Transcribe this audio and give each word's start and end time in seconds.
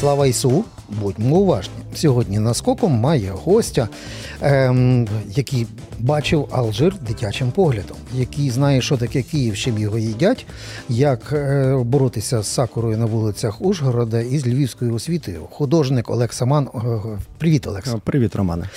Слава 0.00 0.26
Ісу! 0.26 0.64
Будьмо 0.88 1.36
уважні. 1.36 1.74
Сьогодні 1.94 2.38
наскоком 2.38 2.92
має 2.92 3.30
гостя, 3.30 3.88
ем, 4.40 5.08
який 5.28 5.66
бачив 5.98 6.48
Алжир 6.50 6.94
дитячим 7.08 7.50
поглядом, 7.50 7.96
який 8.14 8.50
знає, 8.50 8.82
що 8.82 8.96
таке 8.96 9.22
Київ, 9.22 9.56
чим 9.56 9.78
його 9.78 9.98
їдять, 9.98 10.46
як 10.88 11.32
е, 11.32 11.76
боротися 11.84 12.42
з 12.42 12.46
сакурою 12.46 12.98
на 12.98 13.04
вулицях 13.04 13.62
Ужгорода 13.62 14.20
і 14.20 14.38
з 14.38 14.46
львівською 14.46 14.94
освітою. 14.94 15.40
Художник 15.50 16.10
Олег 16.10 16.32
Саман. 16.32 16.68
Е, 16.74 16.78
Привіт, 17.38 17.66
Олекс. 17.66 17.94
Привіт, 18.04 18.36
Романе. 18.36 18.68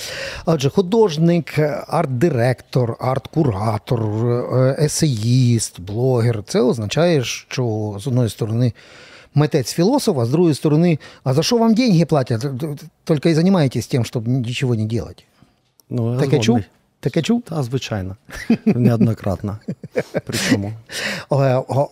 Отже, 0.46 0.70
художник, 0.70 1.58
арт-директор, 1.88 2.96
арт-куратор, 3.00 4.26
е, 4.56 4.84
есеїст, 4.84 5.80
блогер. 5.80 6.42
Це 6.46 6.60
означає, 6.60 7.24
що 7.24 7.96
з 8.00 8.06
одної 8.06 8.28
сторони 8.28 8.72
митець 9.34 9.72
філософ, 9.72 10.18
а 10.18 10.24
з 10.24 10.30
другої 10.30 10.54
сторони, 10.54 10.98
а 11.24 11.34
за 11.34 11.42
що 11.42 11.56
вам 11.56 11.74
деньги 11.74 12.04
платять? 12.04 12.46
Тільки 13.04 13.30
і 13.30 13.34
займаєтесь 13.34 13.86
тим, 13.86 14.04
щоб 14.04 14.28
нічого 14.28 14.74
не 14.74 14.82
робити. 14.82 15.24
Ну, 15.90 16.20
Таке 16.20 16.38
чув? 16.38 16.60
Таке 17.04 17.22
чув? 17.22 17.42
Та, 17.42 17.62
звичайно. 17.62 18.16
Неоднократно. 18.64 19.58
Причому. 20.26 20.72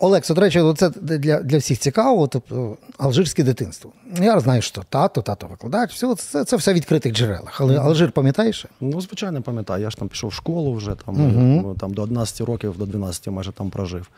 Олекс, 0.00 0.28
до 0.28 0.40
речі, 0.40 0.62
це 0.76 0.90
для 0.90 1.40
для 1.40 1.58
всіх 1.58 1.78
цікаво, 1.78 2.26
тобто 2.26 2.76
алжирське 2.98 3.42
дитинство. 3.42 3.92
Я 4.20 4.40
знаю, 4.40 4.62
що 4.62 4.82
тато, 4.88 5.22
тато 5.22 5.46
викладач, 5.46 5.92
все, 5.92 6.14
це 6.14 6.44
це 6.44 6.56
все 6.56 6.72
в 6.72 6.74
відкритих 6.74 7.12
джерелах. 7.12 7.60
Але 7.60 7.78
Алжир 7.78 8.12
пам'ятаєш? 8.12 8.66
Ну, 8.80 9.00
звичайно, 9.00 9.42
пам'ятаю. 9.42 9.82
Я 9.82 9.90
ж 9.90 9.96
там 9.96 10.08
пішов 10.08 10.30
в 10.30 10.34
школу 10.34 10.74
вже 10.74 10.94
там, 11.06 11.36
угу. 11.60 11.74
там 11.80 11.94
до 11.94 12.02
11 12.02 12.40
років, 12.40 12.78
до 12.78 12.86
12 12.86 13.26
майже 13.26 13.52
там 13.52 13.70
прожив. 13.70 14.08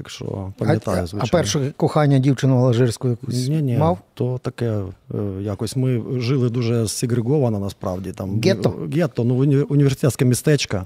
Так 0.00 0.10
що 0.10 0.52
пам'ятаю, 0.58 1.06
звичайно. 1.06 1.28
А 1.28 1.36
перше 1.36 1.72
кохання 1.76 2.18
дівчину 2.18 2.64
алжирську 2.64 3.08
якусь 3.08 3.48
ні, 3.48 3.62
ні, 3.62 3.76
мав? 3.78 3.98
То 4.14 4.38
таке 4.38 4.82
е, 5.14 5.18
якось 5.40 5.76
ми 5.76 6.02
жили 6.20 6.50
дуже 6.50 6.88
сегреговано 6.88 7.58
насправді. 7.58 8.12
Там 8.12 8.40
Гетто? 8.40 8.74
Гетто, 8.94 9.24
ну 9.24 9.34
університетське 9.68 10.24
містечко. 10.24 10.84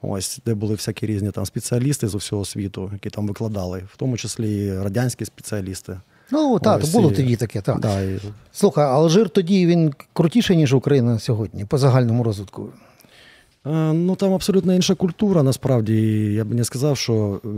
Ось, 0.00 0.40
де 0.46 0.54
були 0.54 0.74
всякі 0.74 1.06
різні 1.06 1.30
там 1.30 1.46
спеціалісти 1.46 2.08
з 2.08 2.14
усього 2.14 2.44
світу, 2.44 2.90
які 2.92 3.10
там 3.10 3.26
викладали, 3.26 3.82
в 3.92 3.96
тому 3.96 4.16
числі 4.16 4.64
і 4.64 4.78
радянські 4.78 5.24
спеціалісти. 5.24 6.00
Ну, 6.30 6.58
так, 6.58 6.80
то 6.80 6.86
було 6.86 7.10
і... 7.12 7.14
тоді 7.14 7.36
таке. 7.36 7.60
так. 7.60 7.80
Да, 7.80 8.00
і... 8.00 8.20
Слухай, 8.52 8.84
Алжир 8.84 9.28
тоді 9.28 9.66
він 9.66 9.92
крутіший, 10.12 10.56
ніж 10.56 10.74
Україна 10.74 11.18
сьогодні, 11.18 11.64
по 11.64 11.78
загальному 11.78 12.22
розвитку. 12.24 12.68
Е, 13.66 13.92
ну 13.92 14.16
там 14.16 14.34
абсолютно 14.34 14.74
інша 14.74 14.94
культура. 14.94 15.42
Насправді 15.42 15.94
я 16.32 16.44
б 16.44 16.54
не 16.54 16.64
сказав, 16.64 16.96
що 16.96 17.40
е, 17.44 17.48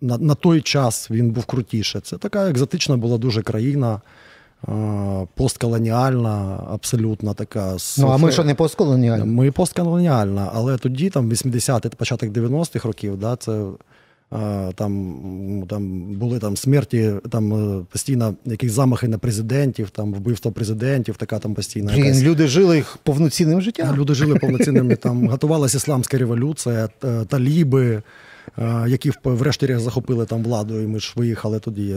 на 0.00 0.18
на 0.18 0.34
той 0.34 0.60
час 0.60 1.10
він 1.10 1.30
був 1.30 1.44
крутіше. 1.44 2.00
Це 2.00 2.16
така 2.16 2.50
екзотична 2.50 2.96
була 2.96 3.18
дуже 3.18 3.42
країна, 3.42 4.00
е, 4.68 4.72
постколоніальна, 5.34 6.60
абсолютно 6.70 7.34
така. 7.34 7.76
Ну, 7.98 8.08
а 8.08 8.16
ми 8.16 8.32
що 8.32 8.44
не 8.44 8.54
постколоніальна? 8.54 9.24
Ми 9.24 9.50
постколоніальна, 9.50 10.50
але 10.54 10.78
тоді, 10.78 11.10
там 11.10 11.30
80-ті, 11.30 11.88
початок 11.88 12.30
90-х 12.30 12.88
років, 12.88 13.16
да, 13.16 13.36
це. 13.36 13.64
Там 14.74 15.64
там 15.68 16.12
були 16.14 16.38
там 16.38 16.56
смерті, 16.56 17.12
там 17.30 17.86
постійно 17.92 18.34
якісь 18.44 18.72
замахи 18.72 19.08
на 19.08 19.18
президентів, 19.18 19.90
там 19.90 20.14
вбивство 20.14 20.52
президентів, 20.52 21.16
така 21.16 21.38
там 21.38 21.54
постійна. 21.54 21.92
Блін, 21.92 22.04
якась... 22.04 22.22
Люди 22.22 22.46
жили 22.46 22.76
їх 22.76 22.98
повноцінним 23.02 23.60
життям. 23.60 23.96
Люди 23.96 24.14
жили 24.14 24.36
повноцінним. 24.36 24.96
Там 24.96 25.28
готувалася 25.28 25.76
ісламська 25.76 26.18
революція, 26.18 26.88
таліби, 27.28 28.02
які 28.86 29.12
врешті 29.24 29.76
захопили 29.78 30.26
там 30.26 30.42
владу, 30.42 30.80
і 30.80 30.86
ми 30.86 31.00
ж 31.00 31.12
виїхали 31.16 31.58
тоді 31.58 31.96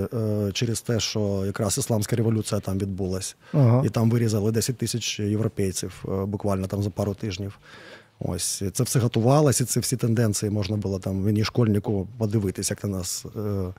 через 0.54 0.82
те, 0.82 1.00
що 1.00 1.44
якраз 1.46 1.78
ісламська 1.78 2.16
революція 2.16 2.62
там 2.62 2.78
відбулась. 2.78 3.36
Ага. 3.54 3.84
І 3.86 3.90
там 3.90 4.10
вирізали 4.10 4.52
10 4.52 4.78
тисяч 4.78 5.20
європейців 5.20 6.06
буквально 6.26 6.68
там 6.68 6.84
за 6.84 6.90
пару 6.90 7.14
тижнів. 7.14 7.60
Ось 8.20 8.64
це 8.74 8.84
все 8.84 9.00
готувалося, 9.00 9.66
це 9.66 9.80
всі 9.80 9.98
тенденції 9.98 10.50
можна 10.50 10.78
було 10.78 11.00
там 11.00 11.16
мені 11.16 11.44
школьнику 11.44 12.08
подивитися, 12.18 12.74
як 12.74 12.84
на 12.84 12.90
нас 12.90 13.26
е, 13.36 13.74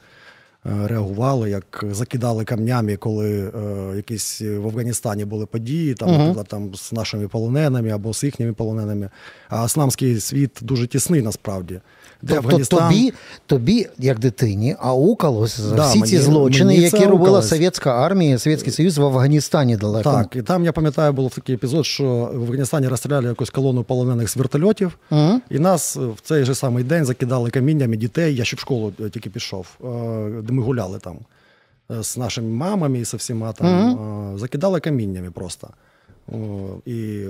реагували, 0.65 1.51
як 1.51 1.85
закидали 1.91 2.45
камнями, 2.45 2.97
коли 2.97 3.41
е, 3.41 3.97
якісь 3.97 4.41
в 4.41 4.67
Афганістані 4.67 5.25
були 5.25 5.47
події, 5.47 5.95
там, 5.95 6.11
наприклад, 6.11 6.47
там 6.49 6.75
з 6.75 6.93
нашими 6.93 7.29
полоненими 7.29 7.91
або 7.91 8.15
з 8.15 8.25
їхніми 8.25 8.53
полоненими. 8.53 9.11
А 9.49 9.65
ісламський 9.65 10.21
світ 10.21 10.59
дуже 10.63 10.87
тісний 10.87 11.23
насправді. 11.23 11.81
Де 12.23 12.35
тобто 12.35 12.49
Афганістан... 12.49 12.79
тобі, 12.79 13.13
тобі, 13.47 13.87
як 13.99 14.19
дитині, 14.19 14.77
аукалось 14.79 15.61
за 15.61 15.75
да, 15.75 15.89
всі 15.89 15.99
мені, 15.99 16.11
ці 16.11 16.19
злочини, 16.19 16.77
які 16.77 17.07
робила 17.07 17.43
совєтська 17.43 18.05
армія, 18.05 18.39
Совєтський 18.39 18.73
Союз 18.73 18.99
в 18.99 19.05
Афганістані 19.05 19.77
далеко. 19.77 20.11
Так, 20.13 20.37
і 20.37 20.43
там 20.43 20.65
я 20.65 20.73
пам'ятаю, 20.73 21.13
був 21.13 21.35
такий 21.35 21.55
епізод, 21.55 21.87
що 21.87 22.05
в 22.35 22.43
Афганістані 22.43 22.89
розстріляли 22.89 23.29
якусь 23.29 23.51
колону 23.51 23.83
полонених 23.83 24.31
з 24.31 24.37
вертольотів, 24.37 24.99
угу. 25.11 25.41
і 25.51 25.59
нас 25.59 25.97
в 25.97 26.21
цей 26.23 26.45
же 26.45 26.55
самий 26.55 26.85
день 26.85 27.05
закидали 27.05 27.51
каміннями 27.51 27.97
дітей. 27.97 28.35
Я 28.35 28.45
ще 28.45 28.57
в 28.57 28.61
школу 28.61 28.93
е, 29.01 29.11
тільки 29.11 29.31
пішов, 29.31 29.67
е, 30.51 30.53
де 30.53 30.57
ми 30.57 30.63
гуляли 30.63 30.99
там 30.99 31.19
е, 31.91 32.03
з 32.03 32.17
нашими 32.17 32.49
мамами 32.49 32.99
і 32.99 33.05
з 33.05 33.15
всіма 33.15 33.53
там. 33.53 33.93
Угу. 33.93 34.39
Закидали 34.39 34.81
каміннями 34.81 35.31
просто. 35.31 35.69
І, 36.87 37.27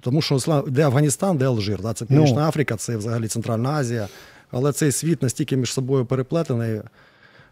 Тому 0.00 0.22
що 0.22 0.64
де 0.68 0.82
Афганістан, 0.82 1.36
де 1.36 1.46
Алжир. 1.46 1.82
Да? 1.82 1.92
Це 1.92 2.04
Північна 2.04 2.40
ну. 2.40 2.48
Африка, 2.48 2.76
це 2.76 2.96
взагалі 2.96 3.28
Центральна 3.28 3.70
Азія. 3.70 4.08
Але 4.50 4.72
цей 4.72 4.92
світ 4.92 5.22
настільки 5.22 5.56
між 5.56 5.72
собою 5.72 6.06
переплетений 6.06 6.80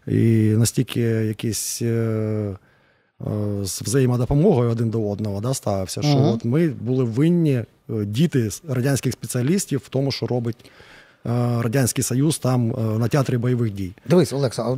і 0.07 0.53
настільки 0.57 1.01
якийсь 1.01 1.81
е, 1.81 2.55
з 3.63 3.81
взаємодопомогою 3.81 4.71
один 4.71 4.89
до 4.89 5.09
одного 5.09 5.41
да, 5.41 5.53
ставився, 5.53 6.01
що 6.01 6.11
uh-huh. 6.11 6.33
от 6.33 6.45
ми 6.45 6.67
були 6.67 7.03
винні 7.03 7.63
діти 7.89 8.49
радянських 8.67 9.13
спеціалістів 9.13 9.81
в 9.85 9.89
тому, 9.89 10.11
що 10.11 10.27
робить. 10.27 10.71
Е, 11.25 11.61
Радянський 11.61 12.03
Союз 12.03 12.39
там 12.39 12.71
е, 12.71 12.81
на 12.99 13.07
театрі 13.07 13.37
бойових 13.37 13.73
дій. 13.73 13.91
Дивись, 14.09 14.33
Олекса, 14.33 14.77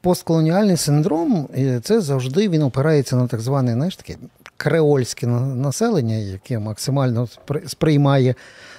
постколоніальний 0.00 0.76
синдром 0.76 1.48
це 1.82 2.00
завжди 2.00 2.48
він 2.48 2.62
опирається 2.62 3.16
на 3.16 3.26
так 3.26 3.40
зване, 3.40 3.72
знаєш 3.72 3.96
таке 3.96 4.16
креольське 4.56 5.26
населення, 5.26 6.14
яке 6.14 6.58
максимально 6.58 7.28
сприймає, 7.66 8.34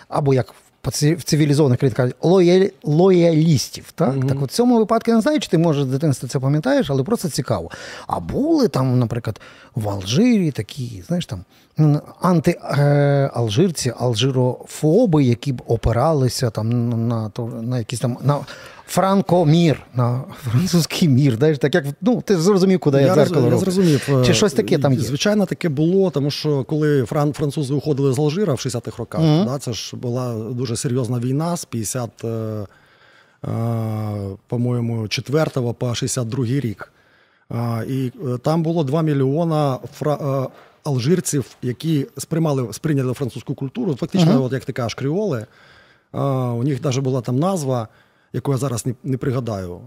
або 0.09 0.33
як 0.33 0.53
в 0.91 1.23
цивілізованих 1.23 1.79
країнах 1.79 1.97
кажуть, 1.97 2.15
лояль, 2.21 2.67
лоялістів. 2.83 3.91
Так? 3.95 4.15
Mm-hmm. 4.15 4.27
так 4.27 4.41
от 4.41 4.49
в 4.49 4.53
цьому 4.53 4.77
випадку 4.77 5.11
я 5.11 5.15
не 5.15 5.21
знаю, 5.21 5.39
чи 5.39 5.49
ти 5.49 5.57
може 5.57 5.83
з 5.83 5.87
дитинства 5.87 6.29
це 6.29 6.39
пам'ятаєш, 6.39 6.89
але 6.89 7.03
просто 7.03 7.29
цікаво. 7.29 7.71
А 8.07 8.19
були 8.19 8.67
там, 8.67 8.99
наприклад, 8.99 9.41
в 9.75 9.89
Алжирі 9.89 10.51
такі, 10.51 11.03
знаєш 11.07 11.25
там 11.25 11.45
антиалжирці, 12.21 13.93
алжирофоби, 13.99 15.23
які 15.23 15.53
б 15.53 15.61
опиралися 15.67 16.49
там 16.49 16.89
на 16.89 17.31
на, 17.37 17.61
на 17.61 17.77
якісь 17.77 17.99
там 17.99 18.17
на 18.21 18.37
Франкомір, 18.87 19.81
на 19.95 20.23
французький 20.43 21.09
мір. 21.09 21.35
Знаєш, 21.35 21.57
так 21.57 21.75
як 21.75 21.85
ну 22.01 22.21
ти 22.21 22.37
зрозумів, 22.37 22.79
куди 22.79 23.01
я, 23.01 23.13
дзеркало 23.13 23.49
Я 23.49 23.57
зрозумів. 23.57 24.09
Чи 24.25 24.33
щось 24.33 24.53
таке 24.53 24.77
там 24.77 24.93
є? 24.93 24.99
Звичайно, 24.99 25.45
таке 25.45 25.69
було, 25.69 26.09
тому 26.09 26.31
що 26.31 26.63
коли 26.63 27.03
фран, 27.03 27.33
французи 27.33 27.73
уходили 27.73 28.13
з 28.13 28.19
Алжира 28.19 28.53
в 28.53 28.57
60-х 28.57 28.97
роках, 28.97 29.21
mm-hmm. 29.21 29.45
да, 29.45 29.59
це 29.59 29.73
ж 29.73 29.95
була 29.95 30.33
дуже 30.33 30.75
серйозна 30.75 31.19
війна 31.19 31.57
з 31.57 31.65
50, 31.65 32.23
е, 32.23 32.27
е, 32.27 32.67
по-моєму, 34.47 35.07
4 35.07 35.45
по 35.73 35.95
62 35.95 36.45
рік. 36.45 36.91
Е, 37.51 37.85
і 37.87 38.11
там 38.43 38.63
було 38.63 38.83
2 38.83 39.01
мільйона 39.01 39.79
фра. 39.93 40.47
Алжирців, 40.83 41.45
які 41.61 42.07
сприймали 42.17 42.73
сприйняли 42.73 43.13
французьку 43.13 43.55
культуру, 43.55 43.95
фактично, 43.95 44.31
uh-huh. 44.31 44.43
от 44.43 44.53
як 44.53 44.65
ти 44.65 44.73
кажеш, 44.73 44.93
кріоли. 44.93 45.45
У 46.13 46.63
них 46.63 46.83
навіть 46.83 46.99
була 46.99 47.21
там 47.21 47.39
назва 47.39 47.87
яку 48.33 48.51
я 48.51 48.57
зараз 48.57 48.85
не 48.85 48.95
не 49.03 49.17
пригадаю. 49.17 49.81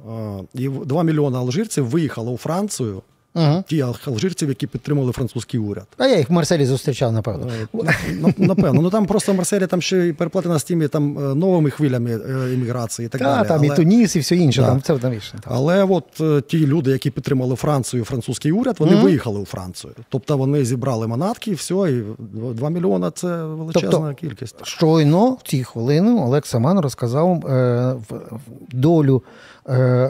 І 0.54 0.68
2 0.68 1.02
мільйони 1.02 1.38
алжирців 1.38 1.86
виїхало 1.86 2.32
у 2.32 2.36
Францію. 2.36 3.02
Ага. 3.34 3.64
Ті 3.66 3.80
алжирців, 4.06 4.48
які 4.48 4.66
підтримували 4.66 5.12
французький 5.12 5.60
уряд. 5.60 5.86
А 5.98 6.06
я 6.06 6.18
їх 6.18 6.30
в 6.30 6.32
Марселі 6.32 6.66
зустрічав, 6.66 7.12
напевно. 7.12 7.46
Е, 7.74 8.34
напевно. 8.36 8.82
Ну 8.82 8.90
там 8.90 9.06
просто 9.06 9.32
в 9.32 9.34
Марселі 9.34 9.66
там 9.66 9.82
ще 9.82 9.98
й 9.98 10.12
переплатена 10.12 10.58
з 10.58 10.64
тими 10.64 10.88
там 10.88 11.18
е, 11.18 11.34
новими 11.34 11.70
хвилями 11.70 12.10
е, 12.10 12.54
імміграції 12.54 13.06
і 13.06 13.08
так 13.08 13.20
далі. 13.20 13.48
Там 13.48 13.64
і 13.64 13.70
Туніс, 13.70 14.16
і 14.16 14.18
все 14.18 14.36
інше. 14.36 14.62
Там 14.62 14.82
це 14.82 14.98
там 14.98 15.14
Але 15.44 15.84
от 15.84 16.04
ті 16.46 16.66
люди, 16.66 16.90
які 16.90 17.10
підтримали 17.10 17.56
Францію, 17.56 18.04
французький 18.04 18.52
уряд, 18.52 18.76
вони 18.78 18.96
виїхали 18.96 19.40
у 19.40 19.44
Францію. 19.44 19.92
Тобто 20.08 20.36
вони 20.36 20.64
зібрали 20.64 21.06
манатки, 21.06 21.50
і 21.50 21.54
все, 21.54 21.74
і 21.74 22.02
2 22.18 22.70
мільйона 22.70 23.10
це 23.10 23.44
величезна 23.44 23.90
тобто, 23.90 24.14
кількість. 24.14 24.66
Щойно 24.66 25.30
в 25.30 25.38
ці 25.44 25.64
хвилини 25.64 26.20
Олег 26.22 26.46
Саман 26.46 26.80
розказав 26.80 27.44
долю 28.72 29.22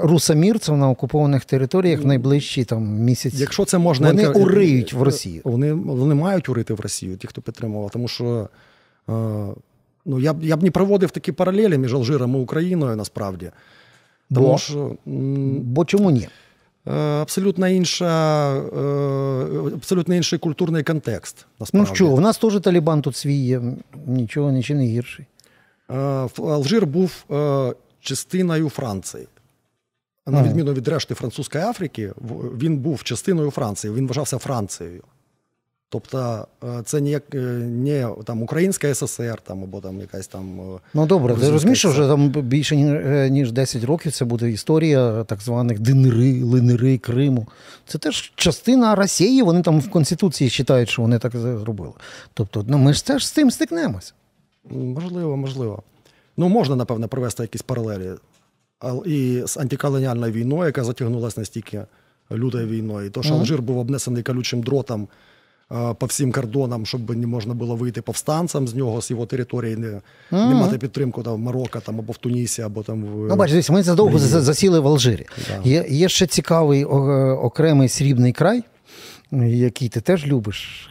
русамірців 0.02 0.76
на 0.76 0.90
окупованих 0.90 1.44
територіях 1.44 2.00
в 2.00 2.06
найближчі 2.06 2.64
там 2.64 2.82
місяці. 2.84 3.36
Якщо 3.40 3.64
це 3.64 3.78
можна 3.78 4.08
вони 4.08 4.22
інтер... 4.22 4.42
уриють 4.42 4.92
в 4.92 5.02
Росію. 5.02 5.42
Вони 5.44 5.72
вони 5.72 6.14
мають 6.14 6.48
урити 6.48 6.74
в 6.74 6.80
Росію, 6.80 7.16
ті, 7.16 7.26
хто 7.26 7.42
підтримував, 7.42 7.90
тому 7.90 8.08
що 8.08 8.48
е, 9.08 9.12
ну 10.06 10.20
я 10.20 10.32
б 10.32 10.42
я 10.42 10.56
б 10.56 10.62
не 10.62 10.70
проводив 10.70 11.10
такі 11.10 11.32
паралелі 11.32 11.78
між 11.78 11.94
Алжиром 11.94 12.34
і 12.34 12.38
Україною 12.38 12.96
насправді. 12.96 13.50
Тому 14.34 14.48
Бо? 14.48 14.58
що 14.58 14.96
м, 15.06 15.60
Бо 15.60 15.84
чому 15.84 16.10
ні? 16.10 16.28
е, 16.86 16.92
абсолютно 17.00 17.68
інша, 17.68 18.54
е, 18.56 19.74
абсолютно 19.74 20.14
інший 20.14 20.38
культурний 20.38 20.82
контекст. 20.82 21.46
Ну 21.72 21.86
що, 21.86 22.14
в 22.14 22.20
нас 22.20 22.38
теж 22.38 22.60
Талібан 22.60 23.02
тут 23.02 23.16
свій 23.16 23.44
є, 23.44 23.62
нічого, 24.06 24.52
нічим 24.52 24.76
не 24.76 24.84
гірший. 24.84 25.26
Е, 25.90 25.94
Алжир 26.38 26.86
був 26.86 27.24
е, 27.30 27.72
частиною 28.00 28.68
Франції. 28.68 29.26
На 30.26 30.42
відміну 30.42 30.72
від 30.72 30.88
решти 30.88 31.14
Французької 31.14 31.64
Африки, 31.64 32.12
він 32.58 32.76
був 32.78 33.02
частиною 33.02 33.50
Франції, 33.50 33.94
він 33.94 34.06
вважався 34.06 34.38
Францією. 34.38 35.02
Тобто 35.92 36.46
е, 36.64 36.82
це 36.84 37.00
не, 37.00 37.10
як, 37.10 37.34
е, 37.34 37.38
не 37.38 38.08
там, 38.24 38.42
Українська 38.42 38.94
ССР 38.94 39.40
там, 39.40 39.62
або 39.62 39.80
там 39.80 40.00
якась 40.00 40.26
там. 40.26 40.60
е, 40.60 40.78
Ну 40.94 41.06
добре, 41.06 41.34
ти 41.34 41.50
розумієш, 41.50 41.78
що 41.78 41.90
вже 41.90 42.08
там 42.08 42.28
більше 42.28 42.76
ніж 43.30 43.52
10 43.52 43.84
років 43.84 44.12
це 44.12 44.24
буде 44.24 44.50
історія 44.50 45.24
так 45.24 45.40
званих 45.40 45.78
динери, 45.78 46.42
линери 46.42 46.98
Криму. 46.98 47.48
Це 47.86 47.98
теж 47.98 48.32
частина 48.34 48.94
Росії, 48.94 49.42
вони 49.42 49.62
там 49.62 49.80
в 49.80 49.90
Конституції 49.90 50.50
вважають, 50.50 50.88
що 50.88 51.02
вони 51.02 51.18
так 51.18 51.36
зробили. 51.36 51.92
Тобто, 52.34 52.64
ну 52.68 52.78
ми 52.78 52.92
ж 52.92 53.06
теж 53.06 53.26
з 53.26 53.30
цим 53.30 53.50
стикнемося. 53.50 54.12
Можливо, 54.70 55.36
можливо. 55.36 55.82
Ну, 56.36 56.48
можна, 56.48 56.76
напевно, 56.76 57.08
провести 57.08 57.42
якісь 57.42 57.62
паралелі. 57.62 58.10
І 59.06 59.42
з 59.46 59.56
антиколоніальною 59.56 60.32
війною, 60.32 60.64
яка 60.64 60.84
затягнулася 60.84 61.40
настільки 61.40 61.84
лютою 62.32 62.66
війною, 62.66 63.10
то, 63.10 63.22
що 63.22 63.34
Алжир 63.34 63.62
був 63.62 63.78
обнесений 63.78 64.22
колючим 64.22 64.62
дротом 64.62 65.08
е, 65.72 65.94
по 65.94 66.06
всім 66.06 66.32
кордонам, 66.32 66.86
щоб 66.86 67.16
не 67.16 67.26
можна 67.26 67.54
було 67.54 67.76
вийти 67.76 68.02
повстанцям 68.02 68.68
з 68.68 68.74
нього, 68.74 69.02
з 69.02 69.10
його 69.10 69.26
території, 69.26 69.76
не, 69.76 70.00
не 70.30 70.54
мати 70.54 70.78
підтримку 70.78 71.22
там, 71.22 71.34
в 71.34 71.38
Марокко 71.38 71.80
там, 71.80 71.98
або 71.98 72.12
в 72.12 72.16
Тунісі, 72.16 72.62
або 72.62 72.82
там 72.82 73.04
в. 73.04 73.28
Ну, 73.28 73.36
бачиш, 73.36 73.52
дивись, 73.52 73.70
ми 73.70 73.82
задовго 73.82 74.18
засіли 74.18 74.80
в 74.80 74.86
Алжирі. 74.86 75.26
Да. 75.48 75.68
Є, 75.70 75.86
є 75.88 76.08
ще 76.08 76.26
цікавий 76.26 76.84
окремий 76.84 77.88
срібний 77.88 78.32
край, 78.32 78.64
який 79.42 79.88
ти 79.88 80.00
теж 80.00 80.26
любиш. 80.26 80.90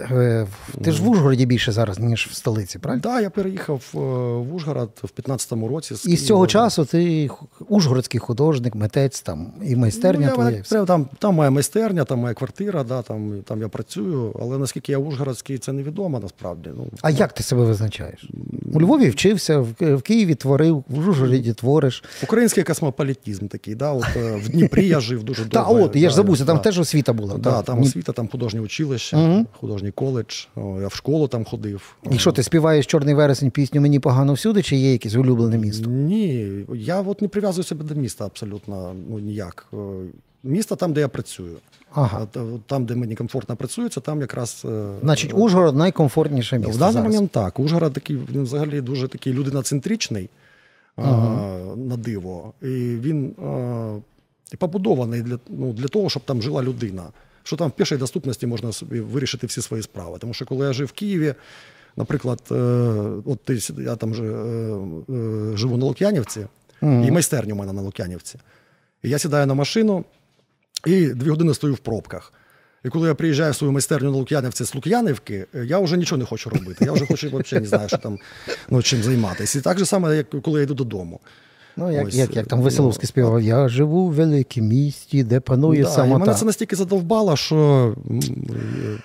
Е, 0.00 0.46
Ти 0.84 0.92
ж 0.92 1.02
в 1.02 1.08
Ужгороді 1.08 1.46
більше 1.46 1.72
зараз, 1.72 1.98
ніж 1.98 2.28
в 2.30 2.34
столиці, 2.34 2.78
правильно? 2.78 3.02
Да, 3.02 3.20
я 3.20 3.30
переїхав 3.30 3.82
е, 3.94 3.98
в 3.98 4.54
Ужгород 4.54 4.90
в 5.02 5.20
15-му 5.20 5.68
році. 5.68 5.94
І 6.10 6.16
з 6.16 6.26
цього 6.26 6.46
часу 6.46 6.84
ти 6.84 7.30
ужгородський 7.68 8.20
художник, 8.20 8.74
митець 8.74 9.20
там 9.20 9.52
і 9.64 9.76
майстерня 9.76 10.32
ну, 10.36 10.50
я, 10.50 10.62
твоя. 10.62 10.84
Там, 10.84 11.08
там, 11.18 11.34
моя 11.34 11.50
майстерня, 11.50 12.04
там 12.04 12.18
моя 12.18 12.34
квартира, 12.34 12.84
да, 12.84 13.02
там, 13.02 13.42
там 13.44 13.60
я 13.60 13.68
працюю, 13.68 14.36
але 14.40 14.58
наскільки 14.58 14.92
я 14.92 14.98
ужгородський, 14.98 15.58
це 15.58 15.72
невідомо 15.72 16.20
насправді. 16.20 16.70
Ну, 16.76 16.86
А 17.02 17.10
як 17.10 17.32
ти 17.32 17.42
себе 17.42 17.64
визначаєш? 17.64 18.30
У 18.74 18.80
Львові 18.80 19.10
вчився, 19.10 19.58
в 19.80 20.02
Києві 20.02 20.34
творив, 20.34 20.84
в 20.88 21.08
Ужгороді 21.08 21.52
твориш. 21.52 22.04
Український 22.22 22.64
космополітизм 22.64 23.46
такий, 23.46 23.74
да, 23.74 23.92
от, 23.92 24.16
е, 24.16 24.36
в 24.36 24.48
Дніпрі 24.48 24.86
я 24.86 25.00
жив 25.00 25.22
дуже 25.22 25.44
Та 25.44 25.62
от, 25.62 25.96
я 25.96 26.08
ж 26.08 26.14
забувся, 26.14 26.44
там 26.44 26.58
теж 26.58 26.78
освіта 26.78 27.12
була. 27.12 27.38
Да, 27.38 27.50
та. 27.50 27.62
там 27.62 27.82
освіта, 27.82 28.12
там 28.12 28.28
художнє 28.28 28.60
училище, 28.60 29.16
Мгм. 29.16 29.46
Художній 29.84 29.90
коледж. 29.92 30.46
Я 30.82 30.88
в 30.88 30.94
школу 30.94 31.28
там 31.28 31.44
ходив. 31.44 31.96
І 32.10 32.18
що, 32.18 32.32
ти 32.32 32.42
співаєш 32.42 32.86
Чорний 32.86 33.14
вересень 33.14 33.50
пісню 33.50 33.80
Мені 33.80 34.00
погано 34.00 34.32
всюди, 34.32 34.62
чи 34.62 34.76
є 34.76 34.92
якесь 34.92 35.14
улюблене 35.14 35.58
місто? 35.58 35.90
Ні, 35.90 36.64
я 36.74 37.00
от 37.00 37.22
не 37.22 37.28
прив'язую 37.28 37.64
себе 37.64 37.84
до 37.84 37.94
міста 37.94 38.24
абсолютно 38.24 38.94
ну, 39.08 39.18
ніяк. 39.18 39.66
Місто 40.42 40.76
там, 40.76 40.92
де 40.92 41.00
я 41.00 41.08
працюю. 41.08 41.56
Ага. 41.94 42.26
Там, 42.66 42.84
де 42.86 42.94
мені 42.94 43.14
комфортно 43.14 43.56
працюється, 43.56 44.00
там 44.00 44.20
якраз. 44.20 44.62
е, 44.64 44.94
Значить, 45.02 45.32
Ужгород 45.34 45.76
найкомфортніше 45.76 46.58
місто. 46.58 46.72
В 46.72 46.78
даний 46.78 46.92
зараз. 46.92 47.14
момент 47.14 47.30
так. 47.30 47.60
Ужгород 47.60 47.92
такий, 47.92 48.16
він 48.16 48.42
взагалі 48.42 48.80
дуже 48.80 49.08
такий 49.08 49.32
людиноцентричний 49.32 50.28
а, 50.96 51.02
на 51.76 51.96
диво. 51.96 52.52
І 52.62 52.66
він 53.00 53.34
а, 53.44 53.96
і 54.52 54.56
побудований 54.56 55.22
для, 55.22 55.38
ну, 55.48 55.72
для 55.72 55.88
того, 55.88 56.08
щоб 56.10 56.22
там 56.22 56.42
жила 56.42 56.62
людина. 56.62 57.02
Що 57.44 57.56
там 57.56 57.68
в 57.68 57.72
пішій 57.72 57.96
доступності 57.96 58.46
можна 58.46 58.72
собі 58.72 59.00
вирішити 59.00 59.46
всі 59.46 59.62
свої 59.62 59.82
справи. 59.82 60.18
Тому 60.20 60.34
що 60.34 60.44
коли 60.44 60.66
я 60.66 60.72
жив 60.72 60.86
в 60.86 60.92
Києві, 60.92 61.34
наприклад, 61.96 62.40
е, 62.50 62.54
от 63.24 63.44
ти, 63.44 63.58
я 63.78 63.96
там 63.96 64.14
же, 64.14 64.24
е, 64.24 64.26
е, 65.14 65.56
живу 65.56 65.76
на 65.76 65.84
Лук'янівці, 65.84 66.46
і 66.82 67.10
майстерня 67.10 67.54
у 67.54 67.56
мене 67.56 67.72
на 67.72 67.82
Лук'янівці. 67.82 68.38
І 69.02 69.08
я 69.08 69.18
сідаю 69.18 69.46
на 69.46 69.54
машину 69.54 70.04
і 70.86 71.06
дві 71.06 71.30
години 71.30 71.54
стою 71.54 71.74
в 71.74 71.78
пробках. 71.78 72.32
І 72.84 72.88
коли 72.88 73.08
я 73.08 73.14
приїжджаю 73.14 73.52
в 73.52 73.56
свою 73.56 73.72
майстерню 73.72 74.10
на 74.10 74.16
Лук'янівці 74.16 74.64
з 74.64 74.74
Лук'янівки, 74.74 75.46
я 75.54 75.78
вже 75.78 75.96
нічого 75.96 76.18
не 76.18 76.24
хочу 76.24 76.50
робити. 76.50 76.84
Я 76.84 76.92
вже 76.92 77.06
хочу 77.06 77.26
взагалі 77.26 77.62
не 77.62 77.68
знаю, 77.68 77.88
що 77.88 77.98
там 77.98 78.18
ну, 78.70 78.82
чим 78.82 79.02
займатися. 79.02 79.58
І 79.58 79.62
так 79.62 79.78
же 79.78 79.86
саме, 79.86 80.16
як 80.16 80.30
коли 80.42 80.60
я 80.60 80.64
йду 80.64 80.74
додому. 80.74 81.20
Ну, 81.76 81.90
як, 81.90 82.06
Ось, 82.06 82.14
як, 82.14 82.36
як 82.36 82.46
там 82.46 82.58
ну, 82.58 82.64
Веселовський 82.64 83.06
співав, 83.06 83.42
я 83.42 83.68
живу 83.68 84.06
в 84.06 84.12
великому 84.12 84.66
місті, 84.66 85.22
де 85.24 85.40
панує 85.40 85.82
Да, 85.82 85.88
і 85.88 85.92
самота. 85.92 86.18
мене 86.18 86.34
це 86.34 86.44
настільки 86.44 86.76
задовбало, 86.76 87.36
що 87.36 87.94
е, 88.10 88.20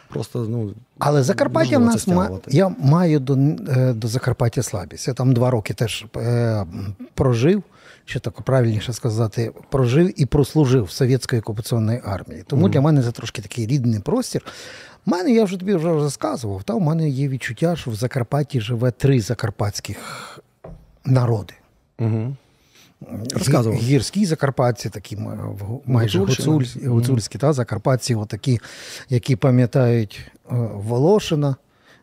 просто 0.10 0.45
ну, 0.50 0.74
Але 1.00 1.24
Закарпаття 1.24 1.77
в 1.77 1.81
нас 1.81 2.07
ма... 2.07 2.39
я 2.48 2.75
маю 2.80 3.19
до, 3.19 3.33
е, 3.33 3.94
до 3.94 4.07
Закарпаття 4.07 4.63
слабість. 4.63 5.07
Я 5.07 5.13
там 5.13 5.33
два 5.33 5.50
роки 5.51 5.74
теж 5.74 6.06
е, 6.18 6.66
прожив, 7.13 7.63
чи 8.06 8.19
так 8.19 8.42
правильніше 8.42 8.94
сказати, 8.94 9.51
прожив 9.69 10.21
і 10.21 10.25
прослужив 10.25 10.83
в 10.83 10.92
совєтської 10.92 11.42
окупаційної 11.42 12.01
армії. 12.06 12.44
Тому 12.48 12.69
для 12.69 12.81
мене 12.81 13.04
це 13.04 13.12
трошки 13.12 13.42
такий 13.42 13.68
рідний 13.68 14.00
простір. 14.00 14.42
У 15.06 15.12
мене, 15.12 15.31
я 15.31 15.44
вже 15.44 15.57
тобі 15.57 15.74
вже 15.74 15.88
розказував, 15.88 16.63
та 16.63 16.74
у 16.74 16.80
мене 16.80 17.10
є 17.10 17.27
відчуття, 17.27 17.75
що 17.75 17.92
в 17.92 17.95
Закарпатті 17.95 18.62
живе 18.62 18.92
три 18.92 19.21
закарпатських 19.21 20.39
народи. 21.06 21.54
угу. 22.00 22.36
Розказував. 23.34 23.80
Гірські 23.80 24.25
закарпатці, 24.25 24.90
такі 24.90 25.18
майже 25.86 26.19
Гуцульщина. 26.19 26.90
гуцульські, 26.90 27.38
та 27.38 27.54
закарпатці, 27.54 28.16
отакі, 28.16 28.60
які 29.10 29.36
пам'ятають 29.36 30.19
е, 30.51 30.56
Волошина, 30.74 31.56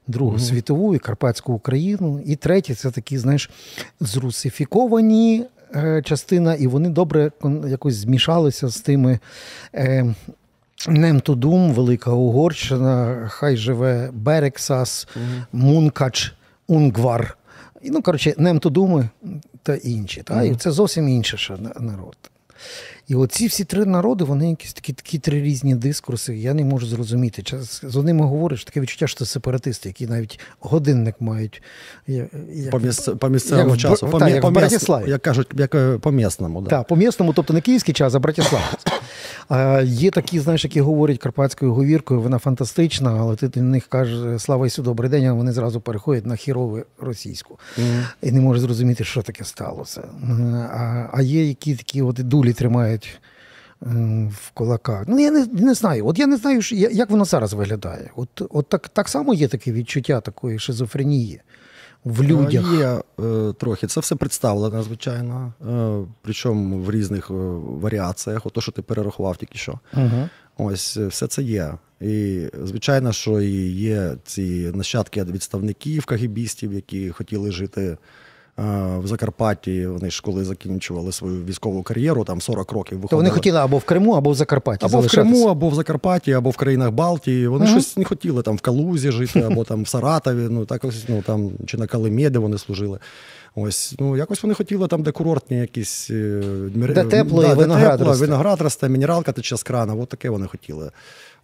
Другу 0.08 0.38
світову 0.38 0.94
і 0.94 0.98
Карпатську 0.98 1.52
Україну. 1.52 2.20
І 2.26 2.36
третє 2.36 2.74
це 2.74 2.90
такі, 2.90 3.18
знаєш, 3.18 3.50
зрусифіковані 4.00 5.44
е, 5.74 6.02
частина, 6.04 6.54
і 6.54 6.66
вони 6.66 6.88
добре 6.88 7.30
якось 7.68 7.94
змішалися 7.94 8.68
з 8.68 8.80
тими. 8.80 9.18
Е, 9.74 10.14
Nem 10.88 11.16
tudom, 11.16 11.72
Велика 11.72 12.10
Угорщина, 12.10 13.26
хай 13.28 13.56
живе 13.56 14.10
Берегсас, 14.12 15.08
Мункач, 15.52 16.34
Унгвар. 16.66 17.36
І, 17.82 17.90
ну, 17.90 18.02
коротше, 18.02 18.34
Немтудуми 18.38 19.08
та 19.62 19.74
інші. 19.74 20.22
Та? 20.22 20.42
І 20.42 20.54
це 20.54 20.70
зовсім 20.70 21.08
інший 21.08 21.38
ще 21.38 21.56
народ. 21.80 22.16
І 23.08 23.14
оці 23.14 23.46
всі 23.46 23.64
три 23.64 23.84
народи, 23.84 24.24
вони 24.24 24.50
якісь 24.50 24.72
такі, 24.72 24.92
такі 24.92 25.18
три 25.18 25.42
різні 25.42 25.74
дискурси. 25.74 26.36
Я 26.36 26.54
не 26.54 26.64
можу 26.64 26.86
зрозуміти. 26.86 27.42
Час- 27.42 27.80
З 27.84 27.96
одними 27.96 28.24
говориш, 28.26 28.64
таке 28.64 28.80
відчуття, 28.80 29.06
що 29.06 29.18
це 29.18 29.26
сепаратисти, 29.26 29.88
які 29.88 30.06
навіть 30.06 30.40
годинник 30.60 31.14
мають. 31.20 31.62
як- 32.06 32.70
По, 32.70 32.78
місц... 32.78 33.08
по 33.20 33.28
місцевому 33.28 33.70
як 33.70 33.78
часу. 33.78 34.08
По, 34.08 34.18
так, 34.18 34.28
мі- 34.28 34.32
як 34.32 34.42
по, 34.42 34.50
в 34.50 35.08
як 35.08 35.22
кажуть, 35.22 35.48
як 35.56 35.74
е, 35.74 35.98
по 35.98 36.10
місному. 36.12 36.60
Да. 36.60 36.70
Так, 36.70 36.86
по 36.86 36.96
місному, 36.96 37.32
тобто 37.32 37.54
не 37.54 37.60
київський 37.60 37.94
час, 37.94 38.14
а 38.14 38.18
Братиславський. 38.18 38.92
А, 39.48 39.82
є 39.84 40.10
такі, 40.10 40.40
знаєш, 40.40 40.64
які 40.64 40.80
говорять 40.80 41.18
карпатською 41.18 41.74
говіркою, 41.74 42.20
вона 42.20 42.38
фантастична, 42.38 43.16
але 43.20 43.36
ти 43.36 43.48
до 43.48 43.62
них 43.62 43.86
кажеш 43.86 44.42
слава 44.42 44.66
Ісу, 44.66 44.82
добрий 44.82 45.10
день, 45.10 45.24
а 45.24 45.32
вони 45.32 45.52
зразу 45.52 45.80
переходять 45.80 46.26
на 46.26 46.36
хірову 46.36 46.80
російську. 47.00 47.58
І 48.22 48.32
не 48.32 48.40
можеш 48.40 48.62
зрозуміти, 48.62 49.04
що 49.04 49.22
таке 49.22 49.44
сталося. 49.44 50.02
А, 50.72 51.08
а 51.12 51.22
є 51.22 51.48
які 51.48 51.76
такі 51.76 52.02
от 52.02 52.14
дулі 52.14 52.52
тримають 52.52 53.20
ем, 53.86 54.28
в 54.28 54.50
кулаках. 54.50 55.04
Ну, 55.08 55.18
я 55.18 55.30
не, 55.30 55.46
не 55.46 55.74
знаю. 55.74 56.06
От 56.06 56.18
я 56.18 56.26
не 56.26 56.36
знаю, 56.36 56.60
як 56.72 57.10
воно 57.10 57.24
зараз 57.24 57.52
виглядає. 57.52 58.10
От, 58.16 58.42
от 58.50 58.68
так, 58.68 58.88
так 58.88 59.08
само 59.08 59.34
є 59.34 59.48
таке 59.48 59.72
відчуття 59.72 60.20
такої 60.20 60.58
шизофренії 60.58 61.40
в 62.06 62.22
людях. 62.22 62.64
Е, 62.72 62.76
Є 62.76 63.02
е, 63.26 63.52
трохи. 63.52 63.86
Це 63.86 64.00
все 64.00 64.14
представлено, 64.16 64.82
звичайно. 64.82 65.52
Е, 65.68 66.06
причому 66.22 66.78
в 66.78 66.90
різних 66.90 67.30
варіаціях. 67.80 68.46
Ото, 68.46 68.60
що 68.60 68.72
ти 68.72 68.82
перерахував 68.82 69.36
тільки 69.36 69.58
що. 69.58 69.78
Угу. 69.94 70.28
Ось 70.58 70.96
все 70.96 71.26
це 71.26 71.42
є. 71.42 71.74
І 72.00 72.46
звичайно, 72.64 73.12
що 73.12 73.40
і 73.40 73.70
є 73.70 74.14
ці 74.24 74.72
нащадки 74.74 75.24
відставників, 75.24 76.04
кагібістів, 76.04 76.72
які 76.72 77.10
хотіли 77.10 77.52
жити 77.52 77.96
в 78.56 79.02
Закарпатті. 79.06 79.86
Вони 79.86 80.10
ж 80.10 80.22
коли 80.24 80.44
закінчували 80.44 81.12
свою 81.12 81.44
військову 81.44 81.82
кар'єру, 81.82 82.24
там 82.24 82.40
40 82.40 82.72
років 82.72 82.98
виходили. 82.98 83.08
То 83.10 83.16
вони 83.16 83.30
хотіли 83.30 83.58
або 83.58 83.78
в 83.78 83.84
Криму, 83.84 84.12
або 84.12 84.30
в 84.30 84.34
Закарпатті. 84.34 84.86
Або 84.86 85.00
в. 85.00 85.08
Криму, 85.10 85.46
або 85.46 85.68
в 85.68 85.74
Закарпатті, 85.74 86.32
або 86.32 86.50
в 86.50 86.56
країнах 86.56 86.90
Балтії. 86.90 87.48
Вони 87.48 87.64
Мгм. 87.64 87.74
щось 87.74 87.96
не 87.96 88.04
хотіли 88.04 88.42
там 88.42 88.56
в 88.56 88.60
Калузі 88.60 89.10
жити, 89.10 89.40
або 89.40 89.64
там 89.64 89.82
в 89.82 89.88
Саратові, 89.88 90.46
ну 90.50 90.64
так 90.64 90.84
ось 90.84 91.04
ну 91.08 91.22
там 91.22 91.50
чи 91.66 91.76
на 91.76 91.86
Калимі, 91.86 92.30
де 92.30 92.38
вони 92.38 92.58
служили. 92.58 92.98
Ось, 93.58 93.94
ну 93.98 94.16
якось 94.16 94.42
вони 94.42 94.54
хотіли 94.54 94.88
там, 94.88 95.02
де 95.02 95.10
курортні 95.12 95.56
якісь 95.58 96.10
е, 96.10 96.42
Де 96.74 97.04
тепло 97.04 97.44
і 97.44 97.54
виноград 97.54 97.90
тепло, 97.92 98.06
росте. 98.06 98.26
виноград 98.26 98.60
росте, 98.60 98.88
мінералка 98.88 99.32
тече 99.32 99.56
з 99.56 99.62
крана. 99.62 99.94
От 99.94 100.08
таке 100.08 100.30
вони 100.30 100.46
хотіли. 100.46 100.90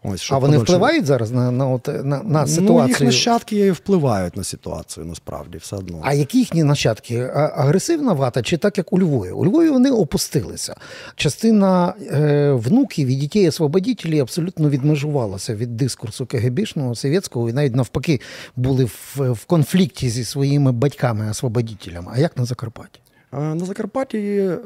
Ось, 0.05 0.21
щоб 0.21 0.37
А 0.37 0.39
вони 0.39 0.57
подальше- 0.57 0.63
впливають 0.63 1.07
зараз 1.07 1.31
на, 1.31 1.51
на, 1.51 1.67
от, 1.69 1.87
на, 1.87 2.03
на 2.03 2.23
Ну, 2.25 2.41
їх 2.41 2.49
ситуацію? 2.49 3.07
нащадки 3.07 3.73
впливають 3.73 4.37
на 4.37 4.45
ситуацію, 4.45 5.07
насправді, 5.07 5.59
все 5.59 5.77
одно. 5.77 6.01
А 6.03 6.15
які 6.15 6.39
їхні 6.39 6.65
нащадки? 6.65 7.31
Агресивна 7.35 8.13
вата 8.13 8.43
чи 8.43 8.57
так, 8.57 8.79
як 8.79 8.93
у 8.93 8.99
Львові? 9.01 9.31
У 9.31 9.45
Львові 9.47 9.69
вони 9.71 9.91
опустилися. 9.91 10.75
Частина 11.17 11.95
е, 12.13 12.53
внуків 12.53 13.09
і 13.09 13.15
дітей 13.15 13.49
освободітелів 13.49 14.23
абсолютно 14.23 14.71
відмежувалася 14.71 15.55
від 15.55 15.77
дискурсу 15.77 16.27
КГБшного, 16.27 16.95
совєтського, 16.95 17.49
і 17.51 17.53
навіть 17.53 17.77
навпаки 17.77 18.21
були 18.57 18.85
в, 18.85 19.17
в 19.33 19.45
конфлікті 19.45 20.09
зі 20.11 20.25
своїми 20.25 20.73
батьками-освободітелями. 20.73 22.13
А 22.15 22.19
як 22.19 22.37
на 22.37 22.45
Закарпатті? 22.45 23.01
На 23.33 23.65
Закарпатті 23.65 24.19
е, 24.19 24.59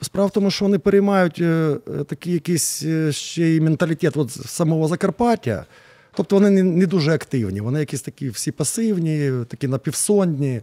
справа 0.00 0.26
в 0.26 0.30
тому, 0.30 0.50
що 0.50 0.64
вони 0.64 0.78
переймають 0.78 1.38
е, 1.40 1.76
такий 2.06 2.32
якийсь 2.32 2.82
е, 2.82 3.12
ще 3.12 3.42
й 3.42 3.60
менталітет 3.60 4.16
от 4.16 4.30
самого 4.30 4.88
Закарпаття. 4.88 5.66
Тобто 6.14 6.36
вони 6.36 6.62
не, 6.62 6.86
дуже 6.86 7.12
активні, 7.12 7.60
вони 7.60 7.80
якісь 7.80 8.02
такі 8.02 8.28
всі 8.28 8.52
пасивні, 8.52 9.32
такі 9.48 9.68
напівсонні, 9.68 10.60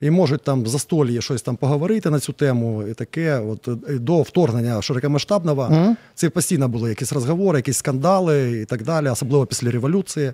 і 0.00 0.10
можуть 0.10 0.42
там 0.42 0.62
в 0.62 0.68
застолі 0.68 1.20
щось 1.20 1.42
там 1.42 1.56
поговорити 1.56 2.10
на 2.10 2.20
цю 2.20 2.32
тему. 2.32 2.82
І 2.90 2.94
таке. 2.94 3.38
От 3.38 3.68
до 3.88 4.22
вторгнення 4.22 4.82
широкомасштабного 4.82 5.70
Мгм. 5.70 5.96
це 6.14 6.30
постійно 6.30 6.68
були 6.68 6.88
якісь 6.88 7.12
розговори, 7.12 7.58
якісь 7.58 7.76
скандали 7.76 8.60
і 8.60 8.64
так 8.64 8.82
далі, 8.82 9.08
особливо 9.08 9.46
після 9.46 9.70
революції. 9.70 10.32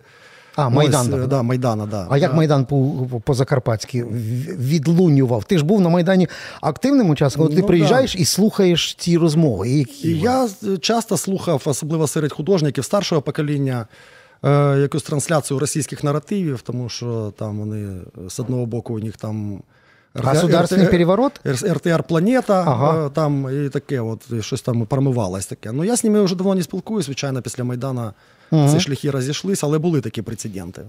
А, 0.56 0.68
Майдан. 0.68 1.14
Ось, 1.14 1.20
е, 1.24 1.26
да, 1.26 1.42
Майдана, 1.42 1.86
да. 1.86 2.06
А 2.10 2.18
як 2.18 2.32
Е, 2.32 2.34
Майдан 2.34 2.64
по, 2.64 3.06
по 3.24 3.34
Закарпатськи 3.34 4.04
відлунював? 4.58 5.44
Ти 5.44 5.58
ж 5.58 5.64
був 5.64 5.80
на 5.80 5.88
Майдані 5.88 6.28
активним 6.60 7.10
учасником, 7.10 7.46
от 7.46 7.54
ти 7.54 7.60
Ну, 7.60 7.66
приїжджаєш 7.66 8.16
і 8.16 8.24
слухаєш 8.24 8.94
ці 8.94 9.18
розмови. 9.18 9.70
Які 9.70 10.08
І 10.08 10.18
я 10.18 10.48
часто 10.80 11.16
слухав, 11.16 11.62
особливо 11.64 12.06
серед 12.06 12.32
художників 12.32 12.84
старшого 12.84 13.22
покоління, 13.22 13.86
е, 14.44 14.78
якусь 14.78 15.02
трансляцію 15.02 15.58
російських 15.58 16.04
наративів, 16.04 16.60
тому 16.62 16.88
що 16.88 17.32
там 17.38 17.58
вони 17.58 17.88
з 18.28 18.40
одного 18.40 18.66
боку 18.66 18.94
у 18.94 18.98
них 18.98 19.16
там 19.16 19.62
Государственний 20.14 20.86
переворот? 20.86 21.40
РТР 21.46 22.02
Планета, 22.02 22.64
Ага. 22.66 23.06
е, 23.06 23.10
там 23.10 23.48
і 23.66 23.68
таке, 23.68 24.00
от 24.00 24.20
і 24.38 24.42
щось 24.42 24.62
там 24.62 24.86
промивалось 24.86 25.46
таке. 25.46 25.72
Ну 25.72 25.84
я 25.84 25.96
з 25.96 26.04
ними 26.04 26.22
вже 26.22 26.36
давно 26.36 26.54
не 26.54 26.62
спілкуюсь, 26.62 27.06
звичайно, 27.06 27.42
після 27.42 27.64
Майдана 27.64 28.12
ці 28.52 28.80
шляхи 28.80 29.10
розійшлися, 29.10 29.66
але 29.66 29.78
були 29.78 30.00
такі 30.00 30.22
прецеденти. 30.22 30.82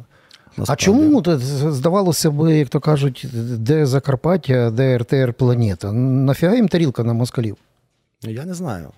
А 0.67 0.75
чому 0.75 1.23
здавалося 1.71 2.31
б, 2.31 2.57
як 2.57 2.69
то 2.69 2.79
кажуть, 2.79 3.25
де 3.57 3.85
Закарпаття, 3.85 4.71
де 4.71 4.97
РТР 4.97 5.33
планета? 5.33 5.91
Нафіга 5.91 6.55
їм 6.55 6.67
тарілка 6.67 7.03
на 7.03 7.13
москалів? 7.13 7.57
Я 8.21 8.45
не 8.45 8.53
знаю. 8.53 8.89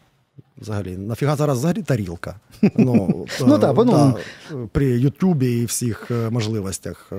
Взагалі, 0.58 0.98
нафіга 0.98 1.36
зараз 1.36 1.58
взагалі 1.58 1.82
тарілка? 1.82 2.36
Ну, 2.76 3.26
Ну 3.42 3.56
е, 3.56 3.58
да, 3.58 3.74
ну, 3.74 4.18
при 4.72 4.86
Ютубі 4.86 5.62
і 5.62 5.66
всіх 5.66 6.12
е, 6.12 6.30
можливостях. 6.30 7.10
е, 7.12 7.16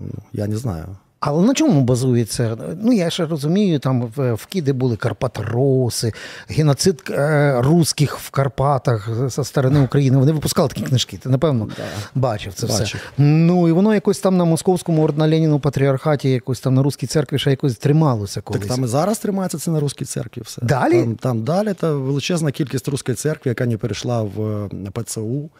ну, 0.00 0.08
Я 0.32 0.46
не 0.46 0.56
знаю. 0.56 0.96
Але 1.20 1.46
на 1.46 1.54
чому 1.54 1.80
базується? 1.80 2.56
Ну, 2.82 2.92
я 2.92 3.10
ще 3.10 3.26
розумію, 3.26 3.78
там 3.78 4.02
в- 4.16 4.32
вкиди 4.34 4.72
були 4.72 4.96
Карпатроси, 4.96 6.12
геноцид 6.48 7.02
е, 7.10 7.54
русських 7.62 8.18
в 8.18 8.30
Карпатах 8.30 9.08
зі 9.30 9.44
сторони 9.44 9.80
України. 9.80 10.16
Вони 10.18 10.32
випускали 10.32 10.68
такі 10.68 10.82
книжки. 10.82 11.16
Ти, 11.22 11.28
напевно, 11.28 11.68
бачив 12.14 12.54
це 12.54 12.66
Бачив. 12.66 12.86
все. 12.86 12.98
Ну, 13.18 13.68
і 13.68 13.72
воно 13.72 13.94
якось 13.94 14.18
там 14.18 14.36
на 14.36 14.44
московському 14.44 15.10
Леніну 15.18 15.60
патріархаті, 15.60 16.30
якось 16.30 16.60
там 16.60 16.74
на 16.74 16.82
руській 16.82 17.06
церкві 17.06 17.38
ще 17.38 17.50
якось 17.50 17.76
трималося 17.76 18.40
колись. 18.40 18.62
Так 18.62 18.76
там 18.76 18.84
і 18.84 18.88
зараз 18.88 19.18
тримається 19.18 19.58
це 19.58 19.70
на 19.70 19.80
руській 19.80 20.04
церкві. 20.04 20.42
Все. 20.44 20.62
Далі? 20.64 21.00
Там, 21.02 21.14
там 21.16 21.42
далі 21.44 21.74
та 21.74 21.92
величезна 21.92 22.50
кількість 22.50 22.88
руської 22.88 23.16
церкви, 23.16 23.48
яка 23.48 23.66
не 23.66 23.76
перейшла 23.76 24.22
в 24.22 24.40
е, 24.64 24.68
ПЦУ. 24.92 25.50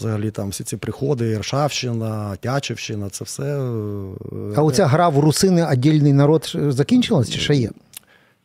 Взагалі 0.00 0.30
там 0.30 0.48
всі 0.48 0.64
ці 0.64 0.76
приходи, 0.76 1.30
Іршавщина, 1.30 2.36
Тячівщина, 2.40 3.08
це 3.10 3.24
все. 3.24 3.42
е, 3.42 4.54
А 4.56 4.62
оця 4.62 4.86
гра 4.86 5.08
в 5.08 5.18
русини, 5.18 5.66
«Отдільний 5.72 6.12
народ 6.12 6.56
закінчилась 6.68 7.30
чи 7.30 7.38
ще 7.40 7.54
є? 7.54 7.70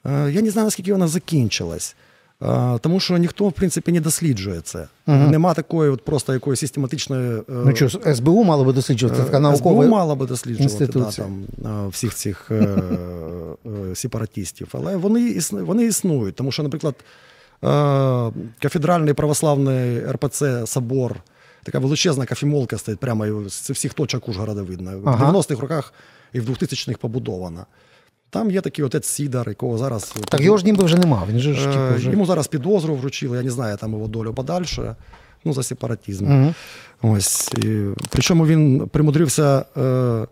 Е, 0.06 0.32
Я 0.32 0.42
не 0.42 0.50
знаю, 0.52 0.66
наскільки 0.66 0.92
вона 0.92 1.08
закінчилась. 1.08 1.96
Е, 2.44 2.80
Тому 2.82 3.00
що 3.00 3.18
ніхто, 3.18 3.48
в 3.48 3.54
принципі, 3.54 3.92
не 3.92 4.02
досліджує 4.02 4.62
це. 4.62 4.88
Нема 5.08 5.54
такої 5.54 5.90
от 5.92 6.06
просто 6.06 6.34
якоїсь 6.34 6.60
систематичної. 6.60 7.42
Ну 7.48 7.76
що, 7.76 7.90
СБУ 8.16 8.44
мало 8.44 8.64
би 8.66 8.74
досліджувати, 8.74 9.24
така 9.24 9.40
наукова. 9.40 9.82
СБУ 9.84 9.92
мала 9.92 10.16
би 10.16 10.26
досліджувати 10.26 10.86
да, 10.88 11.12
там, 11.12 11.46
всіх 11.90 12.14
цих 12.14 12.52
сепаратистів. 13.96 14.68
Але 14.72 14.96
вони, 14.96 15.20
існу- 15.30 15.66
вони 15.66 15.86
існують. 15.86 16.36
Тому 16.36 16.52
що, 16.52 16.64
наприклад, 16.64 16.96
кафедральний 18.62 19.14
православний 19.14 20.00
РПЦ 20.12 20.66
Собор, 20.68 21.16
така 21.66 21.80
величезна 21.80 22.26
кафемолка 22.26 22.78
стоїть 22.78 23.00
прямо 23.00 23.50
з 23.50 23.72
всіх 23.72 23.94
точок 23.94 24.30
Ужгорода 24.30 24.62
видно. 24.62 25.02
Ага. 25.06 25.32
В 25.32 25.36
90-х 25.36 25.62
роках 25.62 25.94
і 26.34 26.40
в 26.40 26.50
2000-х 26.50 26.98
побудована. 26.98 27.66
Там 28.30 28.52
є 28.52 28.62
такий 28.62 28.86
отець 28.86 29.08
Сідар, 29.08 29.50
якого 29.50 29.78
зараз. 29.78 30.16
Так 30.30 30.42
його 30.42 30.58
ж 30.58 30.66
ніби 30.66 30.84
вже 30.84 30.98
нема. 30.98 31.24
Він 31.30 31.40
же 31.40 31.54
ж 31.54 31.70
Е, 31.70 31.74
типу, 31.74 31.96
вже... 31.96 32.12
Йому 32.12 32.26
зараз 32.26 32.48
підозру 32.48 32.96
вручили, 32.96 33.38
я 33.38 33.44
не 33.44 33.52
знаю 33.52 33.78
там 33.78 33.94
його 33.94 34.08
долю 34.08 34.34
подальше. 34.34 34.96
Ну, 35.46 35.54
за 35.54 35.64
сепаратізм. 35.64 36.26
Угу. 36.26 36.54
Ось. 37.02 37.54
І, 37.54 37.86
причому 38.10 38.48
він 38.48 38.88
примудрився 38.88 39.66
е, 39.78 40.28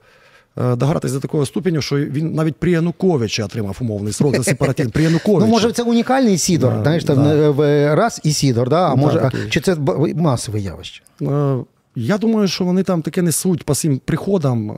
е, 0.58 0.76
догратися 0.76 1.14
до 1.14 1.20
такого 1.20 1.46
ступеню, 1.46 1.82
що 1.82 1.96
він 1.96 2.34
навіть 2.34 2.56
при 2.56 2.72
Януковичі 2.72 3.44
отримав 3.44 3.78
умовний 3.82 4.14
срок 4.14 4.36
за 4.38 4.44
сепаратизм. 4.52 4.90
При 4.90 5.04
Януковичі. 5.04 5.46
Ну, 5.46 5.52
може, 5.52 5.72
це 5.72 5.84
унікальний 5.84 6.38
Сідор, 6.38 6.74
Да, 6.74 6.84
знаєш, 6.84 7.04
там 7.04 7.24
да. 7.24 7.64
е, 7.64 7.96
раз 7.96 8.22
і 8.24 8.34
Сідор, 8.34 8.70
да? 8.70 8.90
а 8.92 8.96
може, 8.96 9.32
а, 9.34 9.50
чи 9.50 9.60
це 9.62 9.76
масове 10.16 10.60
явище? 10.60 11.04
Е, 11.22 11.56
Я 11.96 12.18
думаю, 12.18 12.48
що 12.48 12.64
вони 12.64 12.84
там 12.84 13.02
таке 13.02 13.22
несуть 13.22 13.64
по 13.64 13.74
всім 13.74 14.02
приходам 14.06 14.72
е, 14.72 14.74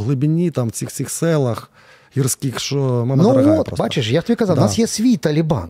в 0.00 0.02
глибині, 0.02 0.50
там, 0.50 0.68
в 0.68 0.70
цих, 0.70 0.92
цих 0.92 1.10
селах 1.10 1.70
гірських, 2.16 2.60
що 2.60 2.76
мама 2.76 3.16
ну 3.16 3.22
дорога 3.22 3.58
от, 3.58 3.66
просто. 3.66 3.82
бачиш, 3.84 4.10
я 4.10 4.22
тобі 4.22 4.36
казав, 4.36 4.58
у 4.58 4.60
нас 4.60 4.78
є 4.78 4.86
свій 4.86 5.16
Талібан. 5.16 5.68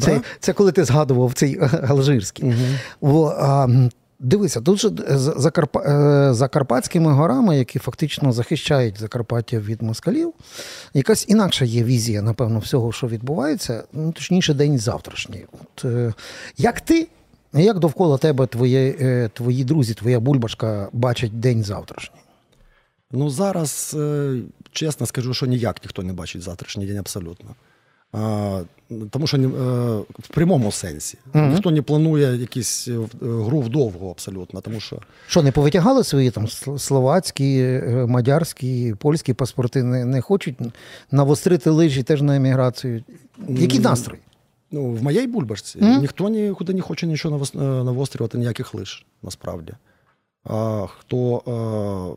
Це, 0.00 0.14
Да? 0.14 0.20
це 0.40 0.52
коли 0.52 0.72
ти 0.72 0.84
згадував 0.84 1.32
цей 1.34 1.58
е, 1.62 1.70
алжирський. 1.88 2.54
О, 3.00 3.26
а, 3.38 3.68
дивися, 4.18 4.60
тут 4.60 4.78
же 4.78 4.90
з 5.08 5.34
Закарпа... 5.36 5.80
е, 5.80 6.34
Закарпатськими 6.34 7.12
горами, 7.12 7.58
які 7.58 7.78
фактично 7.78 8.32
захищають 8.32 8.98
Закарпаття 9.00 9.58
від 9.58 9.82
москалів, 9.82 10.32
якась 10.94 11.28
інакша 11.28 11.64
є 11.64 11.84
візія, 11.84 12.22
напевно, 12.22 12.58
всього, 12.58 12.92
що 12.92 13.06
відбувається, 13.06 13.84
ну, 13.92 14.12
точніше, 14.12 14.54
день 14.54 14.78
завтрашній. 14.78 15.46
От, 15.52 15.84
е, 15.84 16.14
як 16.56 16.80
ти, 16.80 17.08
як 17.52 17.78
довкола 17.78 18.18
тебе 18.18 18.46
твої, 18.46 18.96
е, 19.00 19.30
твої 19.34 19.64
друзі, 19.64 19.94
твоя 19.94 20.20
бульбашка 20.20 20.88
бачать 20.92 21.40
день 21.40 21.64
завтрашній? 21.64 22.20
Ну 23.12 23.30
зараз, 23.30 23.96
е, 23.98 24.36
чесно 24.72 25.06
скажу, 25.06 25.34
що 25.34 25.46
ніяк 25.46 25.76
ніхто 25.84 26.02
не 26.02 26.12
бачить 26.12 26.42
завтрашній 26.42 26.86
день 26.86 26.98
абсолютно. 26.98 27.54
А, 28.12 28.62
тому 29.10 29.26
що 29.26 29.36
е, 29.36 29.46
в 30.18 30.28
прямому 30.34 30.72
сенсі. 30.72 31.18
Ніхто 31.34 31.70
не 31.70 31.82
планує 31.82 32.36
якусь 32.36 32.88
е, 32.88 32.98
гру 33.22 33.60
вдовго 33.60 34.10
абсолютно. 34.10 34.60
Тому 34.60 34.80
що 34.80 34.98
Що, 35.26 35.42
не 35.42 35.52
повитягали 35.52 36.04
свої 36.04 36.30
там 36.30 36.48
словацькі, 36.78 37.58
е, 37.60 38.06
мадярські, 38.08 38.94
польські 38.98 39.32
паспорти, 39.34 39.82
не, 39.82 40.04
не 40.04 40.20
хочуть 40.20 40.56
навострити 41.10 41.70
лижі 41.70 42.02
теж 42.02 42.22
на 42.22 42.36
еміграцію? 42.36 43.04
Які 43.48 43.78
настрої? 43.78 44.22
ну, 44.70 44.90
в 44.92 45.02
моїй 45.02 45.26
бульбашці 45.26 45.78
ніхто 46.00 46.28
нікуди 46.28 46.74
не 46.74 46.80
хоче 46.80 47.06
нічого 47.06 47.38
навос- 47.38 47.80
е, 47.80 47.84
навострювати, 47.84 48.38
ніяких 48.38 48.74
лиш, 48.74 49.06
насправді. 49.22 49.72
А 50.44 50.86
хто 50.98 52.16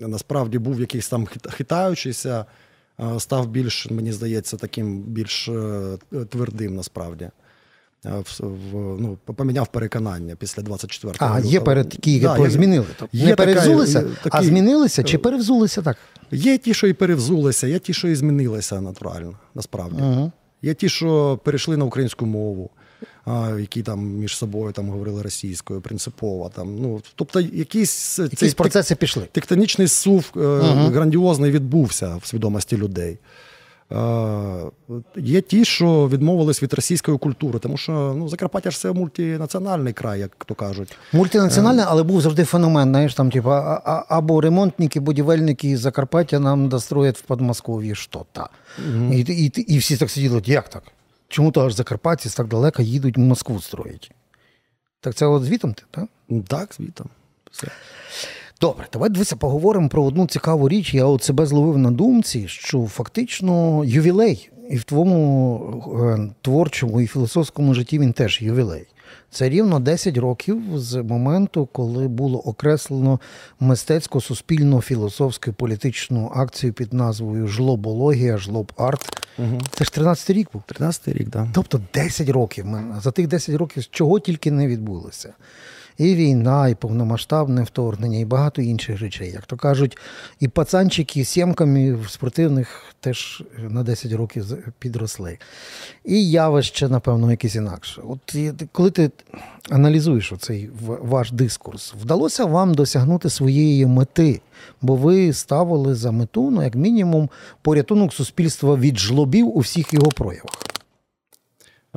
е, 0.00 0.06
насправді 0.08 0.58
був 0.58 0.80
якийсь 0.80 1.08
там 1.08 1.24
хит- 1.26 1.50
хитаючийся, 1.50 2.40
е, 2.40 2.44
став 3.18 3.48
більш, 3.48 3.90
мені 3.90 4.12
здається, 4.12 4.56
таким 4.56 4.98
більш 5.02 5.48
е, 5.48 5.98
твердим 6.28 6.74
насправді. 6.76 7.30
Е, 8.06 8.10
в- 8.10 8.40
в- 8.40 9.00
ну, 9.00 9.18
поміняв 9.24 9.68
переконання 9.68 10.36
після 10.36 10.62
24 10.62 11.14
А, 11.18 11.40
є 11.40 11.60
перед 11.60 11.92
які 11.92 12.20
Да, 12.20 12.50
змінили. 12.50 12.86
Тобто 12.98 13.16
є 13.16 13.26
не 13.26 13.34
перевзулися, 13.36 14.00
такі, 14.02 14.36
а 14.36 14.42
змінилися 14.42 15.02
чи 15.02 15.18
перевзулися 15.18 15.82
так? 15.82 15.96
Є 16.30 16.58
ті, 16.58 16.74
що 16.74 16.86
і 16.86 16.92
перевзулися, 16.92 17.66
є 17.66 17.78
ті, 17.78 17.94
що 17.94 18.08
і 18.08 18.14
змінилися 18.14 18.80
натурально, 18.80 19.38
насправді. 19.54 20.02
Угу. 20.02 20.32
Є 20.62 20.74
ті, 20.74 20.88
що 20.88 21.40
перейшли 21.44 21.76
на 21.76 21.84
українську 21.84 22.26
мову, 22.26 22.70
які 23.58 23.82
там 23.82 24.00
між 24.00 24.36
собою 24.36 24.72
там 24.72 24.90
говорили 24.90 25.22
російською, 25.22 25.80
принципово. 25.80 26.50
Там, 26.54 26.78
ну, 26.80 27.02
тобто, 27.14 27.40
Якісь 27.40 28.20
цей 28.36 28.50
процеси 28.50 28.94
пішли. 28.94 29.28
тектонічний 29.32 29.88
сув 29.88 30.32
е, 30.36 30.40
грандіозний 30.92 31.50
відбувся 31.50 32.16
в 32.22 32.26
свідомості 32.26 32.76
людей. 32.76 33.18
Є 35.16 35.40
ті, 35.40 35.64
що 35.64 36.08
відмовились 36.08 36.62
від 36.62 36.74
російської 36.74 37.18
культури, 37.18 37.58
тому 37.58 37.76
що 37.76 38.14
ну, 38.18 38.28
Закарпаття 38.28 38.70
ж 38.70 38.78
це 38.78 38.92
мультинаціональний 38.92 39.92
край, 39.92 40.20
як 40.20 40.44
то 40.44 40.54
кажуть. 40.54 40.96
Мультинаціональний, 41.12 41.84
але 41.88 42.02
був 42.02 42.20
завжди 42.20 42.44
феномен. 42.44 42.88
Знаєш, 42.88 43.14
там, 43.14 43.30
типу, 43.30 43.50
або 44.08 44.40
ремонтники, 44.40 45.00
будівельники 45.00 45.76
з 45.76 45.80
Закарпаття 45.80 46.38
нам 46.38 46.68
достроять 46.68 47.18
в 47.18 47.22
Подмосков'ї 47.22 47.94
що-то. 47.94 48.48
Угу. 48.78 49.12
І, 49.12 49.20
і, 49.20 49.74
і 49.74 49.78
всі 49.78 49.96
так 49.96 50.10
сиділи, 50.10 50.42
як 50.44 50.68
так? 50.68 50.82
Чому 51.28 51.52
то 51.52 51.66
аж 51.66 51.74
Закарпатці 51.74 52.30
так 52.36 52.48
далеко 52.48 52.82
їдуть 52.82 53.16
в 53.16 53.20
Москву 53.20 53.60
строїть? 53.60 54.10
Так 55.00 55.14
це 55.14 55.26
от 55.26 55.44
звітом 55.44 55.74
ти, 55.74 55.82
так? 55.90 56.08
Так, 56.48 56.74
звітом. 56.74 57.08
Все. 57.50 57.68
Добре, 58.60 58.86
давай 58.92 59.10
дивися, 59.10 59.36
поговоримо 59.36 59.88
про 59.88 60.04
одну 60.04 60.26
цікаву 60.26 60.68
річ. 60.68 60.94
Я 60.94 61.04
от 61.04 61.22
себе 61.22 61.46
зловив 61.46 61.78
на 61.78 61.90
думці, 61.90 62.48
що 62.48 62.86
фактично 62.86 63.84
ювілей, 63.84 64.50
і 64.70 64.76
в 64.76 64.84
твоєму 64.84 65.84
е, 66.02 66.34
творчому 66.42 67.00
і 67.00 67.06
філософському 67.06 67.74
житті 67.74 67.98
він 67.98 68.12
теж 68.12 68.42
ювілей. 68.42 68.86
Це 69.30 69.48
рівно 69.48 69.80
10 69.80 70.16
років 70.16 70.62
з 70.74 71.02
моменту, 71.02 71.68
коли 71.72 72.08
було 72.08 72.38
окреслено 72.38 73.20
мистецько 73.60 74.20
суспільно 74.20 74.80
філософську 74.80 75.52
політичну 75.52 76.32
акцію 76.34 76.72
під 76.72 76.92
назвою 76.92 77.48
Жлобологія, 77.48 78.36
жлоб-арт. 78.36 79.26
Угу. 79.38 79.60
Це 79.70 79.84
ж 79.84 79.90
13-й 79.96 80.32
рік 80.32 80.48
був. 80.52 80.62
13-й 80.68 81.12
рік, 81.12 81.30
так. 81.30 81.42
Да. 81.42 81.48
Тобто 81.54 81.80
10 81.94 82.28
років. 82.28 82.66
За 83.02 83.10
тих 83.10 83.28
10 83.28 83.54
років 83.54 83.86
чого 83.90 84.20
тільки 84.20 84.50
не 84.50 84.66
відбулося 84.66 85.32
і 85.98 86.14
війна, 86.14 86.68
і 86.68 86.74
повномасштабне 86.74 87.62
вторгнення, 87.62 88.18
і 88.18 88.24
багато 88.24 88.62
інших 88.62 89.00
речей. 89.00 89.30
Як 89.30 89.46
то 89.46 89.56
кажуть, 89.56 89.98
і 90.40 90.48
пацанчики 90.48 91.24
з 91.24 91.28
сімками 91.28 91.94
в 91.94 92.10
спортивних 92.10 92.84
теж 93.00 93.42
на 93.58 93.82
10 93.82 94.12
років 94.12 94.44
підросли. 94.78 95.38
І 96.04 96.30
явище, 96.30 96.88
напевно, 96.88 97.30
якесь 97.30 97.54
інакше. 97.54 98.02
От 98.08 98.36
коли 98.72 98.90
ти 98.90 99.10
аналізуєш 99.70 100.32
оцей 100.32 100.70
ваш 100.86 101.32
дискурс, 101.32 101.94
вдалося 102.02 102.44
вам 102.44 102.74
досягнути 102.74 103.30
своєї 103.30 103.86
мети, 103.86 104.40
бо 104.82 104.96
ви 104.96 105.32
ставили 105.32 105.94
за 105.94 106.10
мету, 106.10 106.50
ну, 106.50 106.62
як 106.62 106.74
мінімум, 106.74 107.30
порятунок 107.62 108.12
суспільства 108.12 108.76
від 108.76 108.98
жлобів 108.98 109.56
у 109.56 109.60
всіх 109.60 109.92
його 109.92 110.08
проявах. 110.08 110.65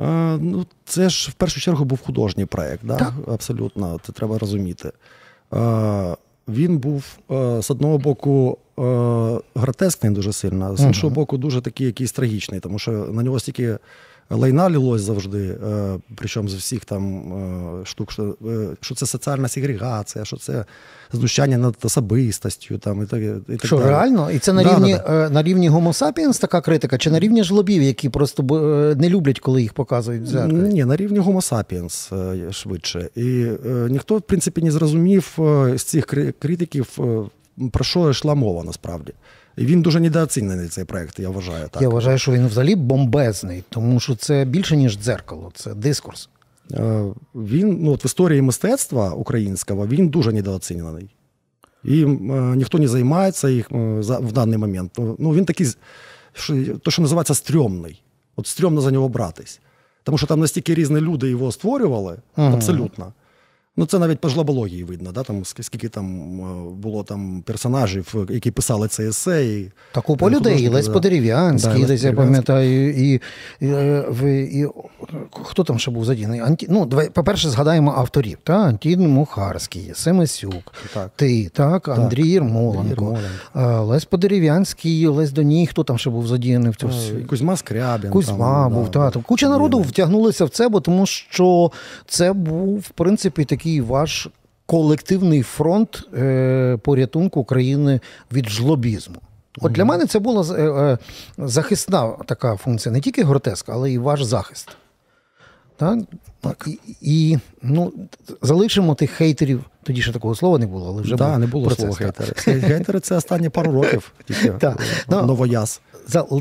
Е, 0.00 0.38
ну, 0.40 0.66
Це 0.84 1.08
ж 1.08 1.30
в 1.30 1.34
першу 1.34 1.60
чергу 1.60 1.84
був 1.84 2.00
художній 2.02 2.44
проєкт, 2.44 2.84
да? 2.84 2.96
Так. 2.96 3.12
абсолютно, 3.28 4.00
це 4.06 4.12
треба 4.12 4.38
розуміти. 4.38 4.92
Е, 5.54 6.16
він 6.48 6.78
був 6.78 7.04
е, 7.30 7.62
з 7.62 7.70
одного 7.70 7.98
боку 7.98 8.58
гротескний 9.54 10.12
дуже 10.12 10.32
сильно, 10.32 10.76
з 10.76 10.80
іншого 10.80 11.14
боку, 11.14 11.38
дуже 11.38 11.60
такий 11.60 11.86
якийсь 11.86 12.12
трагічний, 12.12 12.60
тому 12.60 12.78
що 12.78 12.90
на 12.92 13.22
нього 13.22 13.40
стільки 13.40 13.78
лайна 14.30 14.70
лілось 14.70 15.02
завжди, 15.02 15.58
е, 15.64 15.98
причому 16.14 16.48
з 16.48 16.54
всіх 16.54 16.84
там 16.84 17.32
е, 17.32 17.86
штук, 17.86 18.12
що 18.12 18.36
е, 18.46 18.68
що 18.80 18.94
це 18.94 19.06
соціальна 19.06 19.48
сегрегація, 19.48 20.24
що 20.24 20.36
це 20.36 20.64
знущання 21.12 21.58
над 21.58 21.76
особистостю. 21.82 22.78
Там, 22.78 23.02
і 23.02 23.06
так, 23.06 23.20
і 23.48 23.52
так 23.52 23.66
Що 23.66 23.76
далі. 23.76 23.88
реально? 23.88 24.30
І 24.30 24.38
це 24.38 24.52
на 24.52 24.62
да, 24.62 24.74
рівні 24.74 24.96
да, 25.06 25.30
на 25.30 25.42
рівні 25.42 25.70
Homo 25.70 25.98
sapiens 25.98 26.40
така 26.40 26.60
критика, 26.60 26.98
чи 26.98 27.10
на 27.10 27.20
рівні 27.20 27.44
жлобів, 27.44 27.82
які 27.82 28.08
просто 28.08 28.42
не 28.96 29.08
люблять, 29.08 29.40
коли 29.40 29.62
їх 29.62 29.72
показують 29.72 30.28
в 30.32 30.46
Ні, 30.46 30.84
на 30.84 30.96
рівні 30.96 31.20
Homo 31.20 31.50
sapiens 31.50 32.52
швидше. 32.52 33.08
І 33.16 33.46
ніхто, 33.88 34.16
в 34.16 34.22
принципі, 34.22 34.62
не 34.62 34.70
зрозумів 34.70 35.38
з 35.76 35.82
цих 35.82 36.06
критиків, 36.38 36.98
про 37.72 37.84
що 37.84 38.10
йшла 38.10 38.34
мова 38.34 38.64
насправді. 38.64 39.12
Він 39.58 39.82
дуже 39.82 40.00
недооцінений 40.00 40.68
цей 40.68 40.84
проект, 40.84 41.18
я 41.18 41.30
вважаю. 41.30 41.68
так. 41.68 41.82
Я 41.82 41.88
вважаю, 41.88 42.18
що 42.18 42.32
він 42.32 42.46
взагалі 42.46 42.74
бомбезний, 42.74 43.64
тому 43.68 44.00
що 44.00 44.16
це 44.16 44.44
більше, 44.44 44.76
ніж 44.76 44.98
дзеркало, 44.98 45.52
це 45.54 45.74
дискурс. 45.74 46.28
Е, 46.72 47.04
він 47.34 47.78
ну, 47.80 47.92
от 47.92 48.04
в 48.04 48.06
історії 48.06 48.42
мистецтва 48.42 49.10
українського 49.10 49.86
він 49.86 50.08
дуже 50.08 50.32
недооцінений. 50.32 51.10
І 51.84 52.02
е, 52.02 52.06
ніхто 52.56 52.78
не 52.78 52.88
займається 52.88 53.48
їх 53.48 53.72
е, 53.72 53.74
в 54.00 54.32
даний 54.32 54.58
момент. 54.58 54.92
Ну, 55.18 55.34
Він 55.34 55.44
такий, 55.44 55.66
що, 56.32 56.78
то, 56.78 56.90
що 56.90 57.02
називається 57.02 57.34
стрьомний. 57.34 58.02
От 58.36 58.46
стрьомно 58.46 58.80
за 58.80 58.90
нього 58.90 59.08
братись. 59.08 59.60
Тому 60.02 60.18
що 60.18 60.26
там 60.26 60.40
настільки 60.40 60.74
різні 60.74 61.00
люди 61.00 61.30
його 61.30 61.52
створювали, 61.52 62.16
ага. 62.36 62.54
абсолютно. 62.54 63.12
Ну, 63.76 63.86
це 63.86 63.98
навіть 63.98 64.18
по 64.18 64.28
жлобології 64.28 64.84
видно, 64.84 65.12
да? 65.12 65.22
там, 65.22 65.44
скільки 65.44 65.88
там 65.88 66.40
е, 66.40 66.70
було 66.74 67.02
там 67.02 67.42
персонажів, 67.42 68.26
які 68.30 68.50
писали 68.50 68.88
це 68.88 69.08
есе. 69.08 69.46
І, 69.46 69.70
та 69.92 70.00
купа 70.00 70.30
людей, 70.30 70.68
Лесь. 70.68 70.88
Подерев'янський, 70.88 71.80
да, 71.80 71.86
десь 71.86 72.02
я 72.02 72.12
пам'ятаю, 72.12 72.90
і, 72.90 73.20
і, 73.60 73.66
і, 73.66 74.60
і, 74.60 74.66
хто 75.44 75.64
там 75.64 75.78
ще 75.78 75.90
був 75.90 76.04
задіяний? 76.04 76.40
Анті... 76.40 76.66
Ну, 76.70 76.86
давай, 76.86 77.10
По-перше, 77.10 77.50
згадаємо 77.50 77.94
авторів. 77.96 78.38
Та? 78.44 78.52
Антін 78.52 79.08
Мухарський, 79.08 79.92
Семесюк, 79.94 80.74
так. 80.94 81.10
ти, 81.16 81.48
так, 81.48 81.88
Андрій 81.88 82.28
Єрмоленко, 82.28 83.18
Лесь 83.54 84.04
Подерев'янський, 84.04 85.06
Лесь 85.06 85.32
Доній, 85.32 85.66
хто 85.66 85.84
там 85.84 85.98
ще 85.98 86.10
був 86.10 86.26
задіяний 86.26 86.70
в 86.70 86.76
цьому? 86.76 86.92
Кузьма 87.28 87.56
Скрябін. 87.56 88.10
Кузьма 88.10 88.64
там, 88.64 88.72
був, 88.72 88.90
да, 88.90 89.10
та. 89.10 89.20
Куча 89.20 89.48
народу 89.48 89.80
втягнулися 89.80 90.44
в 90.44 90.48
це, 90.48 90.68
бо 90.68 90.80
тому 90.80 91.06
що 91.06 91.72
це 92.06 92.32
був, 92.32 92.78
в 92.78 92.90
принципі, 92.90 93.44
такий 93.44 93.59
який 93.60 93.80
ваш 93.80 94.28
колективний 94.66 95.42
фронт 95.42 96.08
е, 96.14 96.78
порятунку 96.82 97.40
України 97.40 98.00
від 98.32 98.48
жлобізму? 98.48 99.16
От 99.60 99.72
для 99.72 99.84
мене 99.84 100.06
це 100.06 100.18
була 100.18 100.56
е, 100.56 100.62
е, 100.62 100.98
захисна 101.38 102.12
така 102.26 102.56
функція, 102.56 102.92
не 102.92 103.00
тільки 103.00 103.24
гротеска, 103.24 103.72
але 103.72 103.92
і 103.92 103.98
ваш 103.98 104.22
захист. 104.22 104.68
Так? 105.76 105.98
так. 106.40 106.68
І, 106.68 106.78
і 107.00 107.38
ну, 107.62 107.92
залишимо 108.42 108.94
тих 108.94 109.10
хейтерів. 109.10 109.64
Тоді 109.82 110.02
ще 110.02 110.12
такого 110.12 110.34
слова 110.34 110.58
не 110.58 110.66
було, 110.66 110.88
але 110.88 111.02
вже 111.02 111.16
да, 111.16 111.38
не 111.38 111.46
було 111.46 111.66
процес, 111.66 111.96
слова 111.96 112.12
хейтери. 112.12 112.60
Гейтери 112.60 113.00
це 113.00 113.16
останні 113.16 113.48
пару 113.48 113.72
років, 113.72 114.12
тільки 114.24 114.54
ну, 115.08 115.22
новояз. 115.22 115.80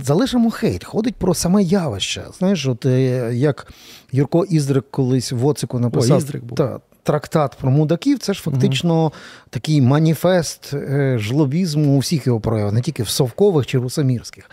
Залишимо 0.03 0.51
хейт. 0.51 0.83
Ходить 0.83 1.15
про 1.15 1.33
саме 1.33 1.63
явище. 1.63 2.23
Знаєш, 2.37 2.65
от 2.65 2.85
як 3.31 3.73
Юрко 4.11 4.45
Іздрик 4.45 4.85
колись 4.91 5.31
в 5.31 5.45
Оцику 5.45 5.79
написав. 5.79 6.15
О, 6.15 6.19
Іздрик 6.19 6.43
був. 6.43 6.57
Та, 6.57 6.79
трактат 7.03 7.57
про 7.61 7.71
мудаків 7.71 8.19
це 8.19 8.33
ж 8.33 8.41
фактично 8.41 9.03
угу. 9.03 9.13
такий 9.49 9.81
маніфест 9.81 10.73
е, 10.73 11.17
жлобізму 11.19 11.95
у 11.95 11.99
всіх 11.99 12.27
його 12.27 12.39
проявах, 12.39 12.73
не 12.73 12.81
тільки 12.81 13.03
в 13.03 13.09
совкових 13.09 13.67
чи 13.67 13.77
русамірських. 13.77 14.49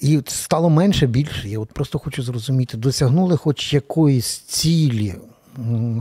І 0.00 0.22
стало 0.26 0.70
менше 0.70 1.06
більше. 1.06 1.48
Я 1.48 1.58
от 1.58 1.68
просто 1.68 1.98
хочу 1.98 2.22
зрозуміти, 2.22 2.76
досягнули 2.76 3.36
хоч 3.36 3.74
якоїсь 3.74 4.38
цілі. 4.38 5.14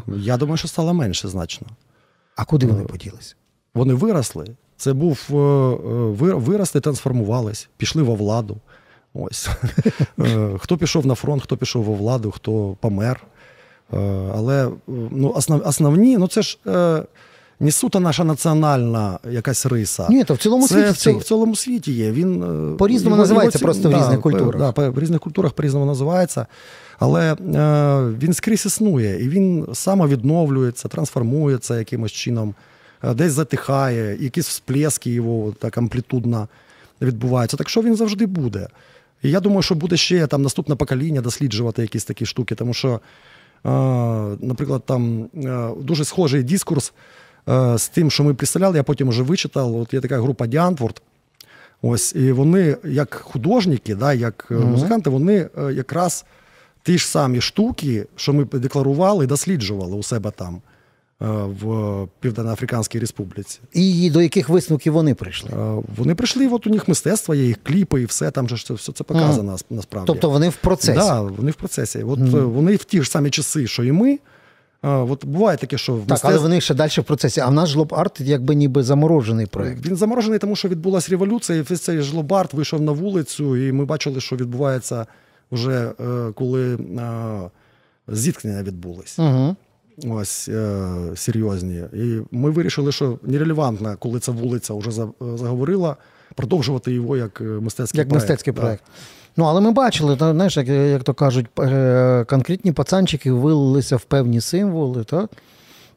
Я 0.07 0.38
думаю, 0.38 0.57
що 0.57 0.67
стало 0.67 0.93
менше 0.93 1.27
значно. 1.27 1.67
А 2.36 2.45
куди 2.45 2.65
вони 2.65 2.83
е, 2.83 2.86
поділися? 2.86 3.36
Вони 3.73 3.93
виросли. 3.93 4.47
Це 4.77 4.93
був 4.93 5.19
е, 5.29 5.36
виросли, 6.36 6.81
трансформувались, 6.81 7.69
пішли 7.77 8.03
во 8.03 8.15
владу. 8.15 8.57
Ось. 9.13 9.49
Хто 10.59 10.77
пішов 10.77 11.05
на 11.05 11.15
фронт, 11.15 11.43
хто 11.43 11.57
пішов 11.57 11.83
во 11.83 11.93
владу, 11.93 12.31
хто 12.31 12.77
помер. 12.79 13.23
Е, 13.93 13.98
але 14.36 14.69
ну, 15.12 15.34
основ, 15.36 15.62
основні, 15.65 16.17
ну 16.17 16.28
це 16.28 16.41
ж 16.41 16.58
е, 16.67 17.04
не 17.60 17.72
суто 17.72 18.00
наша 18.00 18.24
національна 18.24 19.19
якась 19.32 19.65
риса. 19.65 20.08
Ні, 20.10 20.24
то 20.24 20.34
в 20.34 20.38
цілому 20.38 20.67
це 20.67 20.93
світі 20.93 21.17
в, 21.17 21.19
в 21.19 21.24
цілому 21.24 21.56
світі 21.56 21.91
є. 21.91 22.12
Він 22.12 22.43
е, 22.74 22.78
По-різному 22.78 23.15
називається 23.15 23.60
його, 23.60 23.65
просто 23.65 23.89
да, 23.89 23.98
в 23.98 24.02
різних 24.02 24.22
культурах. 24.22 24.58
Да, 24.58 24.72
по, 24.72 24.91
в 24.91 25.00
різних 25.00 25.19
культурах 25.19 25.54
по-різному 25.54 25.86
називається. 25.86 26.46
Але 27.00 27.34
е, 27.34 27.38
він 28.19 28.34
скрізь 28.34 28.65
існує, 28.65 29.24
і 29.24 29.30
він 29.30 29.67
самовідновлюється, 29.74 30.88
трансформується 30.88 31.78
якимось 31.78 32.12
чином, 32.12 32.56
десь 33.15 33.32
затихає, 33.32 34.24
якісь 34.24 34.48
всплески 34.48 35.12
його 35.12 35.54
так 35.60 35.78
амплітудно 35.78 36.48
відбуваються. 37.02 37.58
Так 37.58 37.69
що 37.69 37.82
він 37.82 37.96
завжди 37.96 38.26
буде. 38.26 38.67
І 39.24 39.30
я 39.32 39.39
думаю, 39.39 39.62
що 39.62 39.76
буде 39.76 39.98
ще 39.98 40.28
там 40.28 40.41
наступне 40.41 40.76
покоління 40.76 41.22
досліджувати 41.22 41.82
якісь 41.82 42.06
такі 42.06 42.26
штуки, 42.26 42.56
тому 42.56 42.74
що 42.74 43.00
наприклад, 44.41 44.82
там 44.86 45.30
дуже 45.80 46.06
схожий 46.06 46.43
дискурс 46.43 46.93
з 47.76 47.88
тим, 47.88 48.12
що 48.12 48.23
ми 48.23 48.34
представляли, 48.34 48.78
я 48.78 48.84
потім 48.84 49.10
вже 49.10 49.23
вичитав. 49.23 49.76
От 49.76 49.93
є 49.93 50.02
така 50.02 50.21
група 50.21 50.47
Діантворд. 50.47 51.02
Ось, 51.82 52.15
і 52.15 52.32
вони, 52.32 52.78
як 52.84 53.13
художники, 53.13 53.95
да, 53.95 54.13
як 54.13 54.47
mm-hmm. 54.49 54.65
музиканти, 54.65 55.10
вони 55.10 55.49
е, 55.58 55.73
якраз 55.73 56.26
ті 56.84 56.97
ж 56.97 57.08
самі 57.08 57.41
штуки, 57.41 58.06
що 58.15 58.34
ми 58.34 58.45
декларували, 58.45 59.28
досліджували 59.28 59.95
у 59.95 60.04
себе 60.04 60.32
там. 60.32 60.62
Е, 61.23 61.27
в 61.62 62.07
Південноафриканській 62.19 62.99
Республіці. 62.99 63.59
І 63.73 64.09
до 64.09 64.21
яких 64.21 64.49
висновків 64.49 64.93
вони 64.93 65.13
прийшли? 65.13 65.49
Е, 65.53 65.81
вони 65.97 66.15
прийшли, 66.15 66.47
от 66.47 66.67
у 66.67 66.69
них 66.69 66.88
мистецтво, 66.88 67.36
є 67.36 67.43
їх 67.43 67.57
кліпи, 67.63 68.01
і 68.01 68.05
все 68.05 68.31
там 68.31 68.49
же 68.49 68.55
все, 68.55 68.73
все 68.73 68.91
це 68.91 69.03
показано 69.03 69.51
mm. 69.51 69.62
насправді. 69.69 70.07
Тобто 70.07 70.29
вони 70.29 70.49
в 70.49 70.55
процесі? 70.55 70.97
Так, 70.99 71.07
да, 71.07 71.21
вони 71.21 71.51
в 71.51 71.55
процесі. 71.55 72.03
От 72.03 72.19
mm. 72.19 72.43
Вони 72.43 72.75
в 72.75 72.83
ті 72.83 73.01
ж 73.01 73.09
самі 73.09 73.29
часи, 73.29 73.67
що 73.67 73.83
і 73.83 73.91
ми, 73.91 74.19
От 74.81 75.25
буває 75.25 75.57
таке, 75.57 75.77
що 75.77 75.93
в 75.93 75.99
так, 75.99 76.09
мистецтв... 76.09 76.27
але 76.27 76.38
вони 76.38 76.62
ще 76.62 76.73
далі 76.73 76.89
в 76.97 77.03
процесі. 77.03 77.39
А 77.39 77.47
в 77.47 77.53
нас 77.53 77.69
жлоб-арт 77.69 78.21
якби 78.21 78.55
ніби 78.55 78.83
заморожений 78.83 79.45
проєкт. 79.45 79.86
Він 79.86 79.95
заморожений, 79.95 80.39
тому 80.39 80.55
що 80.55 80.67
відбулася 80.67 81.12
революція, 81.12 81.59
і 81.59 81.62
весь 81.62 81.81
цей 81.81 81.99
жлоб-арт 81.99 82.55
вийшов 82.55 82.81
на 82.81 82.91
вулицю, 82.91 83.57
і 83.57 83.71
ми 83.71 83.86
бачили, 83.86 84.21
що 84.21 84.36
відбувається 84.36 85.05
вже 85.51 85.91
коли 86.36 86.77
зіткнення 88.07 88.63
відбулись. 88.63 89.19
Угу. 89.19 89.55
Ось 90.10 90.49
серйозні. 91.15 91.84
І 91.93 92.19
ми 92.32 92.49
вирішили, 92.49 92.91
що 92.91 93.19
нерелевантно, 93.23 93.95
коли 93.99 94.19
ця 94.19 94.32
вулиця 94.32 94.73
вже 94.73 94.91
заговорила, 95.19 95.95
продовжувати 96.36 96.91
його 96.91 97.17
як 97.17 97.41
мистецький 97.41 97.97
як 97.97 98.10
проєкт. 98.10 98.29
мистецький 98.29 98.53
проєкт. 98.53 98.84
Ну, 99.38 99.45
але 99.45 99.62
ми 99.62 99.71
бачили, 99.71 100.15
то, 100.15 100.32
знаєш, 100.32 100.58
як 100.58 100.67
як 100.67 101.03
то 101.03 101.13
кажуть, 101.13 101.45
е, 101.60 102.25
конкретні 102.29 102.71
пацанчики 102.71 103.32
вилилися 103.32 103.95
в 103.95 104.01
певні 104.01 104.41
символи. 104.41 105.03
Так? 105.03 105.29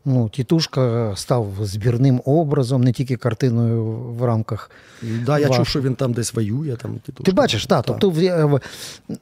Ну, 0.09 0.29
Тітушка 0.29 1.13
став 1.17 1.49
збірним 1.61 2.23
образом, 2.25 2.85
не 2.85 2.93
тільки 2.93 3.17
картиною 3.17 3.85
в 3.95 4.25
рамках. 4.25 4.71
Да, 5.27 5.39
Я 5.39 5.49
чув, 5.49 5.67
що 5.67 5.81
він 5.81 5.95
там 5.95 6.13
десь 6.13 6.35
воює. 6.35 6.77
Там, 6.77 6.99
тітушка. 7.07 7.25
Ти 7.25 7.33
бачиш, 7.33 7.67
так. 7.67 7.85
Тобто, 7.87 8.61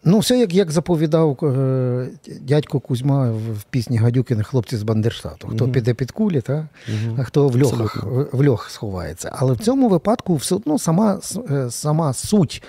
ну, 0.04 0.18
все, 0.18 0.38
як 0.38 0.54
як 0.54 0.70
заповідав 0.70 1.38
е, 1.44 2.08
дядько 2.40 2.80
Кузьма 2.80 3.30
в 3.30 3.62
пісні 3.70 3.96
Гадюкини 3.96 4.42
хлопці 4.42 4.76
з 4.76 4.82
Бандерштату. 4.82 5.48
Хто 5.48 5.64
угу. 5.64 5.72
піде 5.72 5.94
під 5.94 6.10
кулі, 6.10 6.40
та? 6.40 6.68
Угу. 6.88 7.16
а 7.18 7.24
хто 7.24 7.48
в 7.48 7.58
льох, 7.58 8.04
в 8.32 8.44
льох 8.44 8.70
сховається. 8.70 9.30
Але 9.32 9.52
в 9.52 9.58
цьому 9.58 9.88
випадку 9.88 10.36
все 10.36 10.54
одно 10.54 10.78
сама, 10.78 11.20
е, 11.50 11.70
сама 11.70 12.12
суть. 12.12 12.62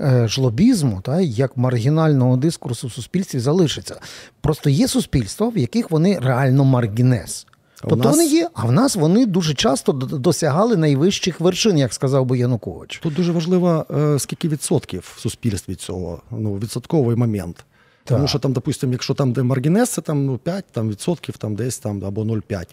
Е, 0.00 0.28
жлобізму, 0.28 1.00
та, 1.00 1.20
як 1.20 1.56
маргінального 1.56 2.36
дискурсу 2.36 2.86
в 2.86 2.92
суспільстві 2.92 3.38
залишиться. 3.38 4.00
Просто 4.40 4.70
є 4.70 4.88
суспільства, 4.88 5.48
в 5.48 5.58
яких 5.58 5.90
вони 5.90 6.18
реально 6.18 6.64
маргінез. 6.64 7.43
Тобто 7.88 8.04
нас... 8.04 8.16
вони 8.16 8.26
є, 8.26 8.48
а 8.54 8.66
в 8.66 8.72
нас 8.72 8.96
вони 8.96 9.26
дуже 9.26 9.54
часто 9.54 9.92
досягали 9.92 10.76
найвищих 10.76 11.40
вершин, 11.40 11.78
як 11.78 11.94
сказав 11.94 12.26
би 12.26 12.38
Янукович. 12.38 13.00
Тут 13.02 13.14
дуже 13.14 13.32
важливо, 13.32 13.86
е, 13.90 14.18
скільки 14.18 14.48
відсотків 14.48 15.12
в 15.16 15.20
суспільстві 15.20 15.74
цього, 15.74 16.22
ну, 16.30 16.58
відсотковий 16.58 17.16
момент. 17.16 17.56
Так. 17.56 18.16
Тому 18.16 18.28
що 18.28 18.38
там, 18.38 18.52
допустимо, 18.52 18.92
якщо 18.92 19.14
там 19.14 19.32
де 19.32 19.42
маргінез, 19.42 19.88
це 19.88 20.00
там 20.00 20.26
ну, 20.26 20.38
5 20.38 20.64
там, 20.72 20.88
відсотків 20.88 21.36
там 21.36 21.54
десь 21.54 21.78
там 21.78 22.04
або 22.04 22.22
0,5. 22.22 22.66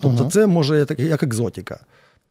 Тобто, 0.00 0.22
угу. 0.22 0.30
це 0.30 0.46
може 0.46 0.86
як 0.98 1.22
екзотика 1.22 1.80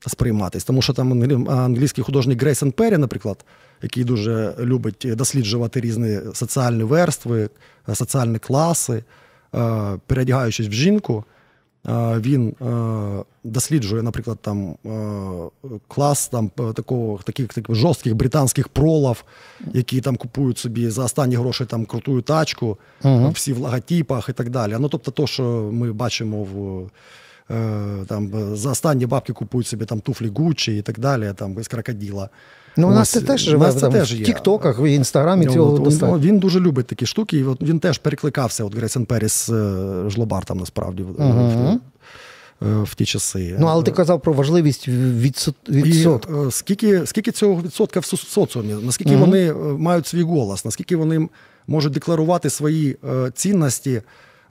сприйматись. 0.08 0.64
Тому 0.64 0.82
що 0.82 0.94
там 0.94 1.50
англійський 1.50 2.04
художник 2.04 2.42
Грейсон 2.42 2.72
Перрі, 2.72 2.98
наприклад, 2.98 3.46
який 3.82 4.04
дуже 4.04 4.54
любить 4.60 5.06
досліджувати 5.06 5.82
різні 5.82 6.20
соціальні 6.34 6.84
верстви, 6.84 7.50
соціальні 7.94 8.40
класи, 8.40 9.04
е, 9.56 9.98
переодягаючись 10.08 10.68
в 10.68 10.72
жінку. 10.72 11.24
Він 12.20 12.56
досліджує, 13.44 14.04
наприклад, 14.04 14.38
там 14.42 14.76
клас 15.88 16.28
там 16.28 16.50
такого 16.50 17.20
таких 17.24 17.54
таких 17.54 17.76
жорстких 17.76 18.16
британських 18.16 18.68
пролав, 18.68 19.24
які 19.74 20.02
там 20.02 20.16
купують 20.16 20.58
собі 20.58 20.90
за 20.90 21.04
останні 21.04 21.36
гроші 21.36 21.66
там 21.66 21.86
круту 21.86 22.22
тачку, 22.22 22.78
угу. 23.04 23.30
всі 23.30 23.54
в 23.54 23.58
логотипах 23.58 24.30
і 24.30 24.34
так 24.34 24.50
далі. 24.50 24.76
Ну 24.80 24.90
тобто, 24.90 25.12
то, 25.12 25.28
що 25.28 25.70
ми 25.74 25.92
бачимо 25.92 26.44
в 26.44 26.90
там 28.08 28.56
за 28.56 28.72
останні 28.72 29.06
бабки 29.06 29.34
купують 29.34 29.68
собі 29.68 29.86
там 29.86 30.00
туфлі 30.00 30.32
Гуччі 30.36 30.78
і 30.78 30.82
так 30.82 31.00
далі, 31.00 31.34
там 31.36 31.54
без 31.54 31.68
крокодила. 31.68 32.30
Ну, 32.78 32.88
у 32.88 32.92
нас 32.92 33.10
це 33.10 33.22
теж 33.22 33.42
живе 33.42 33.74
це 33.74 33.90
теж 33.90 34.14
в 34.14 34.24
Тіктоках, 34.24 34.80
в 34.80 34.90
Інстаграмі 34.90 35.46
цього 35.46 35.74
от, 35.74 35.84
достатньо. 35.84 36.20
Він 36.20 36.40
дуже 36.40 36.60
любить 36.60 36.88
такі 36.88 37.06
штуки, 37.06 37.38
і 37.38 37.44
от 37.44 37.62
він 37.62 37.80
теж 37.80 37.98
перекликався 37.98 38.64
от 38.64 38.76
Грейсен 38.76 39.06
Періс 39.06 39.50
е, 39.50 39.76
Жлобартом, 40.08 40.60
насправді. 40.60 41.04
Угу. 41.04 41.80
В, 42.62 42.96
ті 42.96 43.06
часи. 43.06 43.56
Ну, 43.60 43.68
але 43.68 43.84
ти 43.84 43.92
казав 43.92 44.22
про 44.22 44.34
важливість 44.34 44.88
відсотка. 44.88 46.32
І, 46.48 46.52
скільки 46.52 47.06
скільки 47.06 47.32
цього 47.32 47.62
відсотка 47.62 48.00
в 48.00 48.06
соціумі, 48.06 48.76
наскільки 48.84 49.16
угу. 49.16 49.26
вони 49.26 49.54
мають 49.78 50.08
свій 50.08 50.24
голос, 50.24 50.66
наскільки 50.66 50.96
вони 50.96 51.30
можуть 51.68 51.94
декларувати 51.94 52.50
свої 52.50 52.98
цінності 53.34 54.02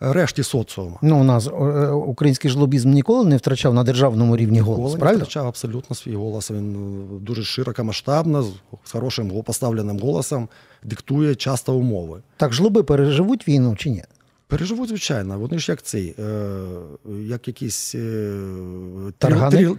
решті 0.01 0.43
соціуму. 0.43 0.99
Ну, 1.03 1.21
у 1.21 1.25
нас 1.25 1.47
е, 1.47 1.51
український 1.91 2.51
жлобізм 2.51 2.91
ніколи 2.91 3.29
не 3.29 3.37
втрачав 3.37 3.75
на 3.75 3.85
державному 3.85 4.37
рівні 4.37 4.61
голос. 4.61 4.79
Ніколи 4.79 4.99
правильно? 4.99 5.19
не 5.19 5.25
втрачав 5.25 5.47
абсолютно 5.47 5.97
свій 5.97 6.15
голос. 6.15 6.51
Він 6.51 6.75
е, 6.75 7.21
дуже 7.21 7.43
широкомасштабно, 7.43 8.43
з 8.85 8.93
хорошим 8.93 9.43
поставленим 9.43 9.99
голосом 9.99 10.49
диктує 10.85 11.35
часто 11.35 11.75
умови. 11.75 12.23
Так 12.37 12.53
жлоби 12.53 12.83
переживуть 12.83 13.49
війну 13.49 13.77
чи 13.79 13.91
ні? 13.91 14.05
Переживуть, 14.51 14.89
звичайно, 14.89 15.39
вони 15.39 15.59
ж 15.59 15.73
як 15.73 15.83
цей, 15.83 16.15
е, 16.19 16.25
як 17.27 17.49
якісь 17.49 17.95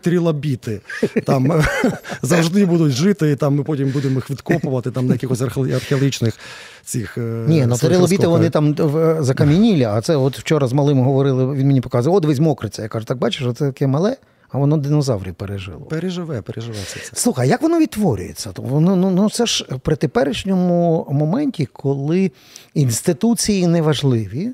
трілобіти. 0.01 0.81
Там 1.25 1.63
завжди 2.21 2.65
будуть 2.65 2.91
жити, 2.91 3.31
і 3.31 3.35
там 3.35 3.55
ми 3.55 3.63
потім 3.63 3.89
будемо 3.89 4.15
їх 4.15 4.29
відкопувати 4.29 4.91
там 4.91 5.07
на 5.07 5.13
якихось 5.13 5.41
археологічних 5.41 6.37
цих. 6.83 7.17
Е, 7.17 7.45
Ні, 7.47 7.65
ну 7.65 7.77
трилобіти 7.77 8.27
вони 8.27 8.49
там 8.49 8.75
закам'янілі, 9.23 9.83
а 9.83 10.01
це 10.01 10.15
от 10.15 10.39
вчора 10.39 10.67
з 10.67 10.73
малим 10.73 10.99
говорили, 10.99 11.53
він 11.53 11.67
мені 11.67 11.81
показував, 11.81 12.17
от 12.17 12.25
весь 12.25 12.39
мокриця. 12.39 12.81
Я 12.81 12.87
кажу, 12.87 13.05
так 13.05 13.17
бачиш, 13.17 13.47
це 13.55 13.65
таке 13.65 13.87
мале. 13.87 14.17
А 14.51 14.57
воно 14.57 14.77
динозаврів 14.77 15.35
пережило. 15.35 15.79
Переживе, 15.79 16.41
переживе 16.41 16.77
це. 16.87 16.99
Слухай, 17.13 17.49
як 17.49 17.61
воно 17.61 17.79
відтворюється? 17.79 18.51
Воно 18.55 18.95
ну, 18.95 19.11
ну 19.11 19.29
це 19.29 19.45
ж 19.45 19.65
при 19.81 19.95
теперішньому 19.95 21.07
моменті, 21.11 21.65
коли 21.65 22.31
інституції 22.73 23.67
неважливі, 23.67 24.51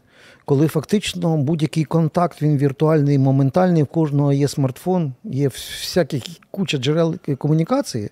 коли 0.48 0.68
фактично 0.68 1.38
будь-який 1.38 1.84
контакт, 1.84 2.42
він 2.42 2.58
віртуальний, 2.58 3.18
моментальний, 3.18 3.84
в 3.84 3.88
кожного 3.88 4.34
є 4.34 4.48
смартфон, 4.48 5.14
є 5.24 5.48
всякі 5.48 6.24
куча 6.52 6.78
джерел 6.78 7.16
комунікації. 7.38 8.10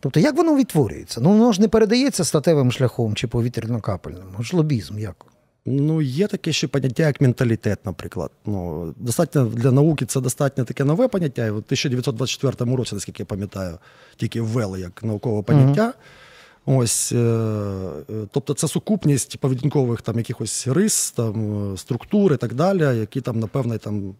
Тобто, 0.00 0.20
як 0.20 0.36
воно 0.36 0.56
відтворюється? 0.56 1.20
Ну, 1.20 1.30
воно 1.30 1.52
ж 1.52 1.60
не 1.60 1.68
передається 1.68 2.24
статевим 2.24 2.72
шляхом 2.72 3.14
чи 3.14 3.26
повітряно-капельним. 3.26 4.42
Ж 4.42 4.56
лобізм 4.56 4.98
як? 4.98 5.26
Ну, 5.66 6.02
є 6.02 6.26
таке 6.26 6.52
ще 6.52 6.68
поняття, 6.68 7.06
як 7.06 7.20
менталітет, 7.20 7.86
наприклад. 7.86 8.30
Ну, 8.46 8.94
достатньо 8.96 9.44
Для 9.44 9.70
науки 9.70 10.06
це 10.06 10.20
достатньо 10.20 10.64
таке 10.64 10.84
нове 10.84 11.08
поняття. 11.08 11.46
І 11.46 11.50
в 11.50 11.56
1924 11.56 12.76
році, 12.76 12.94
наскільки 12.94 13.22
я 13.22 13.26
пам'ятаю, 13.26 13.78
тільки 14.16 14.40
ввели 14.40 14.80
як 14.80 15.02
наукове 15.02 15.42
поняття. 15.42 15.86
Mm-hmm. 15.86 16.29
Ось, 16.72 17.12
е, 17.12 17.16
е, 17.16 18.02
Тобто 18.30 18.54
це 18.54 18.68
сукупність 18.68 19.38
поведінкових 19.38 20.02
там 20.02 20.18
якихось 20.18 20.66
рис, 20.66 21.10
там, 21.10 21.76
структур 21.76 22.32
і 22.32 22.36
так 22.36 22.54
далі, 22.54 22.98
які 22.98 23.20
там 23.20 23.40
на 23.40 23.46
певній 23.46 23.78
там, 23.78 24.14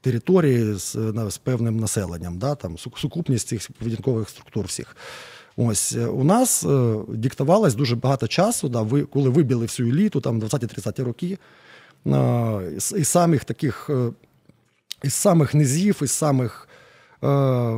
території 0.00 0.74
з 0.74 0.96
з 1.28 1.38
певним 1.38 1.76
населенням, 1.76 2.38
да, 2.38 2.54
там, 2.54 2.78
сукупність 2.78 3.48
цих 3.48 3.70
поведінкових 3.78 4.28
структур 4.28 4.66
всіх. 4.66 4.96
Ось 5.56 5.92
е, 5.92 6.06
У 6.06 6.24
нас 6.24 6.64
е, 6.64 6.94
диктувалось 7.08 7.74
дуже 7.74 7.96
багато 7.96 8.28
часу, 8.28 8.68
да, 8.68 8.82
ви, 8.82 9.02
коли 9.02 9.30
вибіли 9.30 9.66
всю 9.66 9.88
еліту, 9.88 10.20
там 10.20 10.40
20-30 10.40 11.04
роки, 11.04 11.38
е, 12.06 12.72
із 12.96 13.08
самих 13.08 13.44
таких, 13.44 13.90
із 15.02 15.14
самих 15.14 15.54
низів, 15.54 16.00
із 16.02 16.10
самих 16.10 16.68
Е, 16.73 16.73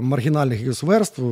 маргінальних 0.00 0.82
верств 0.82 1.22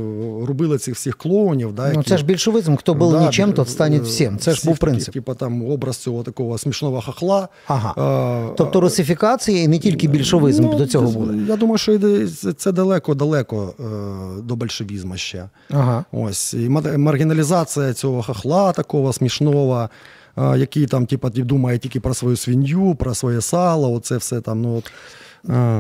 робили 0.47 0.79
цих 0.79 0.95
всіх 0.95 1.17
клоунів. 1.17 1.73
Да, 1.73 1.87
які, 1.87 1.97
ну, 1.97 2.03
Це 2.03 2.19
ж 2.19 2.25
більшовизм, 2.25 2.77
хто 2.77 2.95
був 2.95 3.13
да, 3.13 3.27
нічим, 3.27 3.53
тот 3.53 3.69
стане 3.69 4.01
всім. 4.01 4.39
Це 4.39 4.53
ж 4.53 4.63
був 4.65 4.79
принцип. 4.79 5.15
Типу 5.15 5.35
там 5.35 5.71
образ 5.71 5.97
цього 5.97 6.23
такого 6.23 6.59
смішного 6.59 7.01
хахла. 7.01 7.49
Ага. 7.67 7.95
А, 7.97 8.49
е, 8.51 8.55
тобто 8.57 8.81
русифікація 8.81 9.63
і 9.63 9.69
не 9.69 9.79
тільки 9.79 10.09
більшовизм 10.09 10.63
ну, 10.65 10.79
до 10.79 10.87
цього 10.87 11.11
буде. 11.11 11.39
Я 11.49 11.57
думаю, 11.57 11.79
що 11.79 11.99
це 12.57 12.73
далеко-далеко 12.73 13.75
е, 13.81 14.43
до 14.43 14.57
большевізму 14.57 15.17
ще. 15.17 15.49
Ага. 15.71 16.05
Ось. 16.13 16.55
І 16.55 16.69
маргіналізація 16.99 17.93
цього 17.93 18.23
хахла 18.23 18.73
такого 18.73 19.13
смішного. 19.13 19.89
Який 20.37 20.87
там, 20.87 21.07
типу, 21.07 21.31
думає 21.31 21.79
тільки 21.79 22.01
про 22.01 22.15
свою 22.15 22.37
свинью, 22.37 22.95
про 22.95 23.15
своє 23.15 23.41
сало, 23.41 23.93
оце 23.93 24.17
все 24.17 24.41
там. 24.41 24.63
ну 24.63 24.77
от. 24.77 24.93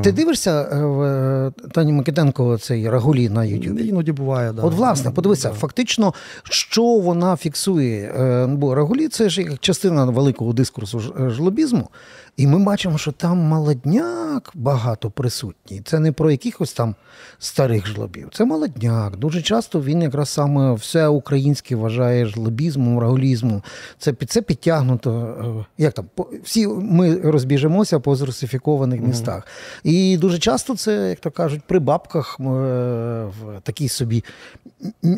Ти 0.02 0.12
дивишся 0.12 0.68
е, 0.72 0.84
в 0.84 1.02
е, 1.02 1.52
Тані 1.72 1.92
Микитенко 1.92 2.58
цей 2.58 2.90
Рагулі 2.90 3.28
на 3.28 3.44
Ютубі? 3.44 3.88
Іноді 3.88 4.12
буває, 4.12 4.52
да. 4.52 4.62
От, 4.62 4.74
власне, 4.74 5.10
подивися, 5.10 5.48
да. 5.48 5.54
фактично, 5.54 6.14
що 6.42 6.82
вона 6.84 7.36
фіксує. 7.36 8.02
Е, 8.02 8.46
бо 8.46 8.74
Рагулі 8.74 9.08
це 9.08 9.28
ж 9.28 9.42
як 9.42 9.58
частина 9.60 10.04
великого 10.04 10.52
дискурсу 10.52 11.00
жлобізму. 11.30 11.88
І 12.36 12.46
ми 12.46 12.58
бачимо, 12.58 12.98
що 12.98 13.12
там 13.12 13.38
молодняк 13.38 14.50
багато 14.54 15.10
присутній. 15.10 15.82
Це 15.84 15.98
не 15.98 16.12
про 16.12 16.30
якихось 16.30 16.72
там 16.72 16.94
старих 17.38 17.86
жлобів. 17.86 18.28
Це 18.32 18.44
молодняк. 18.44 19.16
Дуже 19.16 19.42
часто 19.42 19.80
він 19.80 20.02
якраз 20.02 20.28
саме 20.28 20.74
все 20.74 21.08
українське 21.08 21.76
вважає 21.76 22.26
жлобізмом, 22.26 22.98
рагулізмом. 22.98 23.62
Це 23.98 24.14
це 24.28 24.42
підтягнуто. 24.42 25.66
Як 25.78 25.94
там 25.94 26.04
всі 26.42 26.66
ми 26.66 27.16
розбіжемося 27.20 28.00
по 28.00 28.16
зрусифікованих 28.16 29.00
містах. 29.00 29.46
І 29.84 30.16
дуже 30.16 30.38
часто 30.38 30.76
це, 30.76 31.08
як 31.08 31.20
то 31.20 31.30
кажуть, 31.30 31.62
при 31.66 31.78
бабках 31.78 32.38
в 32.38 33.60
такій 33.62 33.88
собі 33.88 34.24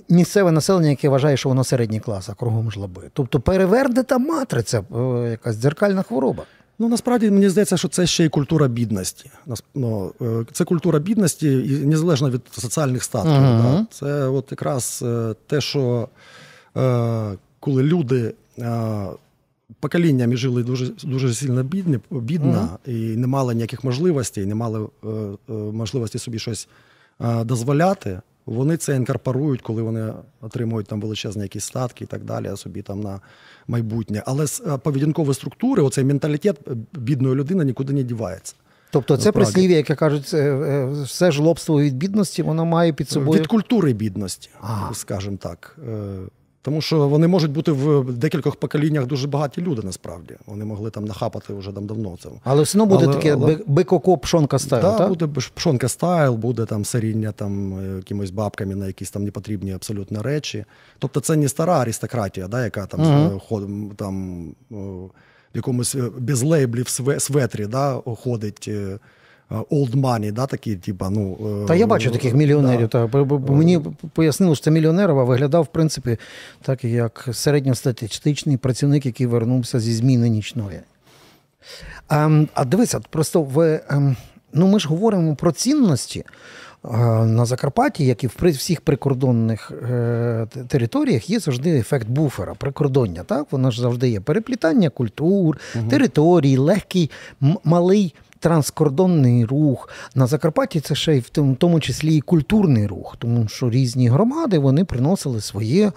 місцеве 0.09 0.52
населення, 0.52 0.90
яке 0.90 1.09
вважає, 1.09 1.37
що 1.37 1.48
воно 1.48 1.64
середній 1.64 2.00
клас, 2.00 2.29
а 2.29 2.35
кругом 2.35 2.70
жлоби. 2.70 3.02
Тобто 3.12 3.40
перевернута 3.40 4.18
матриця, 4.18 4.83
якась 5.31 5.57
дзеркальна 5.57 6.02
хвороба. 6.02 6.44
Ну 6.79 6.89
насправді 6.89 7.31
мені 7.31 7.49
здається, 7.49 7.77
що 7.77 7.89
це 7.89 8.07
ще 8.07 8.25
й 8.25 8.29
культура 8.29 8.69
бідності. 8.69 9.31
Ну, 9.75 10.12
е, 10.23 10.45
Це 10.53 10.65
культура 10.65 10.99
бідності 10.99 11.49
і 11.53 11.87
незалежно 11.87 12.31
від 12.31 12.41
соціальних 12.53 13.05
статків. 13.05 13.33
Uh-huh. 13.33 13.62
Да? 13.62 13.87
Це 13.91 14.27
от 14.29 14.47
якраз 14.51 15.05
е, 15.07 15.35
те, 15.47 15.61
що 15.61 16.09
коли 17.61 17.83
люди 17.83 18.35
поколіннями 19.81 20.37
жили 20.37 20.62
дуже 20.62 20.87
дуже 21.05 21.35
сильно 21.35 21.62
бідні, 21.62 21.99
бідно 22.11 22.79
uh-huh. 22.87 22.93
і 22.93 23.17
не 23.17 23.27
мали 23.27 23.55
ніяких 23.55 23.85
можливостей, 23.85 24.47
не 24.47 24.55
мали 24.55 24.87
можливості 25.49 26.19
собі 26.19 26.39
щось 26.39 26.69
дозволяти. 27.45 28.21
Вони 28.47 28.77
це 28.77 28.97
інкорпорують, 28.97 29.63
коли 29.63 29.83
вони 29.83 30.13
отримують 30.41 30.87
там 30.87 31.01
величезні 31.01 31.43
якісь 31.43 31.65
статки 31.65 32.05
і 32.05 32.07
так 32.07 32.25
далі, 32.25 32.57
собі 32.57 32.83
там 32.83 33.01
на 33.01 33.21
майбутнє. 33.69 34.23
Але 34.27 34.47
з 34.47 34.63
е, 34.67 34.79
поведінкової 34.79 35.35
структури, 35.35 35.83
оцей 35.83 36.05
менталітет 36.05 36.61
бідної 36.93 37.35
людини 37.35 37.65
нікуди 37.65 37.93
не 37.93 38.03
дівається. 38.03 38.55
Тобто 38.91 39.17
це 39.17 39.33
прислів'я, 39.33 39.77
яке 39.77 39.95
кажуть, 39.95 40.25
все 40.25 40.87
все 41.05 41.33
жлобство 41.33 41.81
від 41.81 41.97
бідності, 41.97 42.43
воно 42.43 42.65
має 42.65 42.93
під 42.93 43.09
собою. 43.09 43.41
Від 43.41 43.47
культури 43.47 43.93
бідності, 43.93 44.51
ага. 44.61 44.95
скажімо 44.95 45.37
так. 45.41 45.79
Е, 46.66 46.70
тому 46.70 46.81
що 46.81 47.09
вони 47.09 47.29
можуть 47.29 47.50
бути 47.50 47.72
в 47.72 48.12
декількох 48.12 48.57
поколіннях 48.57 49.07
дуже 49.07 49.29
багаті 49.29 49.59
люди, 49.59 49.83
насправді. 49.85 50.35
Вони 50.46 50.64
могли 50.64 50.90
там 50.90 51.05
нахапати 51.05 51.55
вже 51.55 51.72
там 51.72 51.87
давно 51.87 52.16
це. 52.22 52.29
Але 52.44 52.62
все 52.62 52.79
одно 52.79 52.87
буде 52.94 53.07
але, 53.07 53.14
таке 53.14 53.33
але... 53.33 53.59
бикоко 53.66 54.18
пшонка 54.18 54.59
стайл, 54.59 54.83
да, 54.83 54.98
так? 54.98 55.09
буде 55.09 55.29
пшонка 55.55 55.88
стайл, 55.88 56.35
буде 56.35 56.64
там 56.64 56.85
саріння 56.85 57.33
там 57.33 57.83
якимось 57.96 58.31
бабками 58.31 58.74
на 58.74 58.87
якісь 58.87 59.11
там 59.11 59.24
непотрібні 59.24 59.72
абсолютно 59.72 60.22
речі. 60.22 60.64
Тобто 60.98 61.20
це 61.20 61.37
не 61.37 61.48
стара 61.48 61.81
аристократія, 61.81 62.48
да, 62.48 62.64
яка 62.64 62.87
там 62.87 63.00
uh 63.00 63.40
ходить 63.40 63.96
там 63.96 64.46
в 64.70 65.11
якомусь 65.55 65.94
е, 65.94 66.11
без 66.18 66.42
лейблів 66.42 66.88
светрі 67.18 67.66
да, 67.66 68.02
ходить. 68.22 68.70
Е, 69.51 69.55
old 69.55 69.95
money, 69.95 70.33
да, 70.33 70.47
такі, 70.47 70.77
типа, 70.77 71.11
ну. 71.11 71.37
Та 71.69 71.75
я 71.75 71.87
бачу 71.87 72.11
таких 72.11 72.35
мільйонерів. 72.35 72.89
Да. 72.89 73.09
Та, 73.09 73.25
мені 73.53 73.81
пояснили, 74.13 74.55
що 74.55 74.65
це 74.65 74.71
мільйонер, 74.71 75.15
виглядав, 75.15 75.63
в 75.63 75.67
принципі, 75.67 76.17
так, 76.63 76.85
як 76.85 77.29
середньостатистичний 77.33 78.57
працівник, 78.57 79.07
який 79.07 79.27
вернувся 79.27 79.81
зі 79.81 79.93
зміни 79.93 80.29
нічної. 80.29 80.81
А, 82.09 82.25
ем, 82.25 82.49
а 82.55 82.65
дивися, 82.65 83.01
просто 83.11 83.43
в, 83.43 83.81
ем, 83.91 84.17
ну, 84.53 84.67
ми 84.67 84.81
ж 84.81 84.89
говоримо 84.89 85.35
про 85.35 85.53
цінності. 85.53 86.25
На 87.25 87.45
Закарпатті, 87.45 88.07
як 88.07 88.25
і 88.25 88.27
в 88.27 88.33
всіх 88.43 88.81
прикордонних 88.81 89.71
е, 89.71 90.47
територіях, 90.69 91.31
є 91.31 91.41
завжди 91.41 91.79
ефект 91.79 92.09
буфера, 92.09 92.55
прикордоння. 92.55 93.23
Так? 93.23 93.47
Воно 93.51 93.71
ж 93.71 93.81
завжди 93.81 94.09
є 94.09 94.21
переплітання 94.21 94.91
культур, 94.91 95.59
угу. 95.77 95.89
територій, 95.91 96.57
легкий, 96.57 97.11
малий 97.65 98.15
транскордонний 98.47 99.45
рух. 99.45 99.89
На 100.15 100.27
Закарпатті 100.27 100.81
це 100.81 100.95
ще 100.95 101.17
й 101.17 101.21
в 101.21 101.29
тому 101.59 101.81
числі 101.81 102.17
і 102.17 102.21
культурний 102.21 102.87
рух, 102.87 103.17
тому 103.19 103.49
що 103.49 103.71
різні 103.71 104.09
громади 104.09 104.59
вони 104.59 104.85
приносили 104.85 105.41
своє 105.41 105.93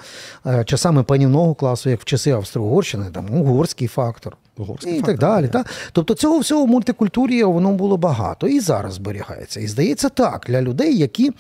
е, 0.46 0.64
часами 0.64 1.04
панівного 1.04 1.54
класу, 1.54 1.90
як 1.90 2.02
в 2.02 2.04
часи 2.04 2.32
Австро-Угорщини, 2.32 3.06
там 3.12 3.42
угорський 3.42 3.88
фактор. 3.88 4.38
Угорський 4.58 4.94
і 4.94 4.96
фактор, 4.96 5.14
так 5.14 5.20
далі. 5.20 5.48
Так. 5.48 5.66
Тобто 5.92 6.14
цього 6.14 6.40
всього 6.40 6.66
в 6.66 6.68
мультикультурі 6.68 7.44
воно 7.44 7.72
було 7.72 7.98
багато 7.98 8.48
і 8.48 8.60
зараз 8.60 8.94
зберігається. 8.94 9.60
І 9.60 9.68
здається 9.68 10.10
так, 10.10 10.46
для 10.48 10.62
людей, 10.62 10.98
які 10.98 11.32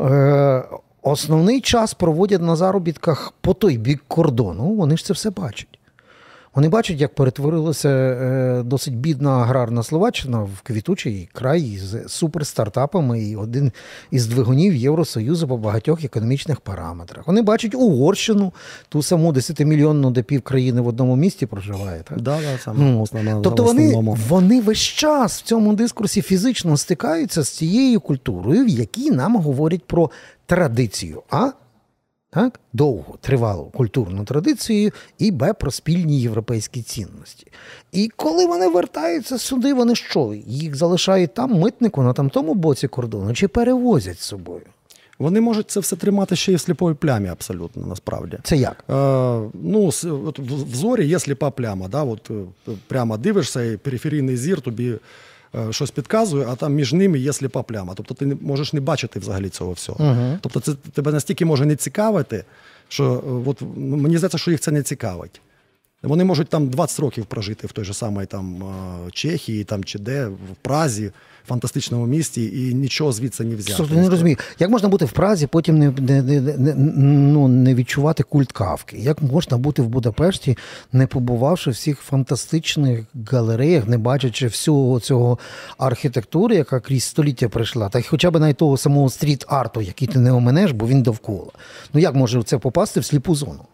е, 0.00 0.62
основний 1.02 1.60
час 1.60 1.94
проводять 1.94 2.42
на 2.42 2.56
заробітках 2.56 3.32
по 3.40 3.54
той 3.54 3.78
бік 3.78 4.04
кордону, 4.08 4.64
вони 4.64 4.96
ж 4.96 5.04
це 5.04 5.12
все 5.12 5.30
бачать. 5.30 5.71
Вони 6.54 6.68
бачать, 6.68 7.00
як 7.00 7.14
перетворилася 7.14 7.88
е, 7.88 8.62
досить 8.62 8.96
бідна 8.96 9.30
аграрна 9.30 9.82
Словаччина 9.82 10.38
в 10.38 10.60
квітучий 10.62 11.28
край 11.32 11.76
з 11.76 12.08
суперстартапами 12.08 13.22
і 13.22 13.36
один 13.36 13.72
із 14.10 14.26
двигунів 14.26 14.74
Євросоюзу 14.74 15.48
по 15.48 15.56
багатьох 15.56 16.04
економічних 16.04 16.60
параметрах. 16.60 17.26
Вони 17.26 17.42
бачать 17.42 17.74
Угорщину, 17.74 18.52
ту 18.88 19.02
саму 19.02 19.32
10-мільйонну, 19.32 20.10
де 20.10 20.22
пів 20.22 20.42
країни 20.42 20.80
в 20.80 20.86
одному 20.86 21.16
місті 21.16 21.46
проживає. 21.46 22.02
Так? 22.08 22.20
Да, 22.20 22.36
да, 22.36 22.58
саме 22.58 22.78
ну, 22.84 23.02
основна, 23.02 23.40
тобто 23.40 23.64
вони, 23.64 24.14
вони 24.28 24.60
весь 24.60 24.78
час 24.78 25.38
в 25.38 25.42
цьому 25.42 25.74
дискурсі 25.74 26.22
фізично 26.22 26.76
стикаються 26.76 27.42
з 27.42 27.48
цією 27.48 28.00
культурою, 28.00 28.64
в 28.64 28.68
якій 28.68 29.10
нам 29.10 29.36
говорять 29.36 29.84
про 29.84 30.10
традицію. 30.46 31.22
А 31.30 31.50
так, 32.34 32.60
довгу, 32.72 33.16
тривалу 33.20 33.64
культурну 33.64 34.24
традицію, 34.24 34.90
і 35.18 35.30
Б 35.30 35.52
про 35.52 35.70
спільні 35.70 36.20
європейські 36.20 36.82
цінності. 36.82 37.46
І 37.92 38.10
коли 38.16 38.46
вони 38.46 38.68
вертаються 38.68 39.38
сюди, 39.38 39.74
вони 39.74 39.94
що? 39.94 40.34
Їх 40.46 40.76
залишають 40.76 41.34
там 41.34 41.54
митнику 41.60 42.02
на 42.02 42.12
тамтому 42.12 42.54
боці 42.54 42.88
кордону 42.88 43.34
чи 43.34 43.48
перевозять 43.48 44.20
з 44.20 44.24
собою? 44.24 44.62
Вони 45.18 45.40
можуть 45.40 45.70
це 45.70 45.80
все 45.80 45.96
тримати 45.96 46.36
ще 46.36 46.52
й 46.52 46.54
в 46.54 46.60
сліпої 46.60 46.94
плямі, 46.94 47.28
абсолютно 47.28 47.86
насправді. 47.86 48.38
Це 48.42 48.56
як? 48.56 48.84
Е, 48.90 48.94
ну, 49.54 49.90
от 50.26 50.38
В 50.38 50.74
зорі 50.74 51.06
є 51.06 51.18
сліпа 51.18 51.50
пляма. 51.50 51.88
Да? 51.88 52.02
От, 52.02 52.30
е, 52.30 52.72
Прямо 52.86 53.16
дивишся, 53.16 53.62
і 53.62 53.76
периферійний 53.76 54.36
зір 54.36 54.60
тобі. 54.60 54.94
Е, 55.54 55.72
щось 55.72 55.90
підказує, 55.90 56.46
а 56.48 56.56
там 56.56 56.74
між 56.74 56.92
ними 56.92 57.18
є 57.18 57.32
сліпа 57.32 57.62
пляма. 57.62 57.94
Тобто 57.94 58.14
ти 58.14 58.26
не 58.26 58.36
можеш 58.40 58.72
не 58.72 58.80
бачити 58.80 59.18
взагалі 59.18 59.48
цього 59.48 59.72
всього. 59.72 60.04
Uh-huh. 60.04 60.38
Тобто, 60.40 60.60
це 60.60 60.74
тебе 60.92 61.12
настільки 61.12 61.44
може 61.44 61.66
не 61.66 61.76
цікавити, 61.76 62.44
що 62.88 63.04
е, 63.04 63.50
от, 63.50 63.62
ну, 63.76 63.96
мені 63.96 64.18
здається, 64.18 64.38
що 64.38 64.50
їх 64.50 64.60
це 64.60 64.70
не 64.70 64.82
цікавить. 64.82 65.40
Вони 66.02 66.24
можуть 66.24 66.48
там 66.48 66.68
20 66.68 67.00
років 67.00 67.26
прожити 67.26 67.66
в 67.66 67.72
той 67.72 67.84
же 67.84 67.94
самій 67.94 68.26
там 68.26 68.62
е, 68.62 69.10
Чехії 69.10 69.64
там, 69.64 69.84
чи 69.84 69.98
де, 69.98 70.26
в 70.26 70.56
Празі, 70.62 71.12
фантастичному 71.48 72.06
місті, 72.06 72.68
і 72.68 72.74
нічого 72.74 73.12
звідси 73.12 73.44
не 73.44 73.56
взяти. 73.56 73.74
Тобто, 73.76 73.94
не 73.94 74.08
розумію, 74.08 74.36
як 74.58 74.70
можна 74.70 74.88
бути 74.88 75.04
в 75.04 75.12
Празі, 75.12 75.46
потім 75.46 75.78
не 75.78 75.90
не, 75.90 76.22
не, 76.22 76.40
не, 76.40 76.74
ну, 76.74 77.48
не 77.48 77.74
відчувати 77.74 78.22
культ 78.22 78.52
кавки? 78.52 78.96
Як 78.98 79.22
можна 79.22 79.56
бути 79.56 79.82
в 79.82 79.88
Будапешті, 79.88 80.58
не 80.92 81.06
побувавши 81.06 81.70
в 81.70 81.72
всіх 81.72 82.00
фантастичних 82.00 83.04
галереях, 83.30 83.88
не 83.88 83.98
бачачи 83.98 84.46
всього 84.46 85.00
цього 85.00 85.38
архітектури, 85.78 86.56
яка 86.56 86.80
крізь 86.80 87.04
століття 87.04 87.48
прийшла, 87.48 87.88
та 87.88 87.98
й 87.98 88.02
хоча 88.02 88.30
б 88.30 88.40
навіть 88.40 88.56
того 88.56 88.76
самого 88.76 89.10
стріт-арту, 89.10 89.80
який 89.80 90.08
ти 90.08 90.18
не 90.18 90.32
оминеш, 90.32 90.72
бо 90.72 90.86
він 90.86 91.02
довкола. 91.02 91.50
Ну 91.94 92.00
як 92.00 92.14
може 92.14 92.42
це 92.42 92.58
попасти 92.58 93.00
в 93.00 93.04
сліпу 93.04 93.34
зону? 93.34 93.64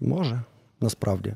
Може 0.00 0.42
насправді. 0.80 1.34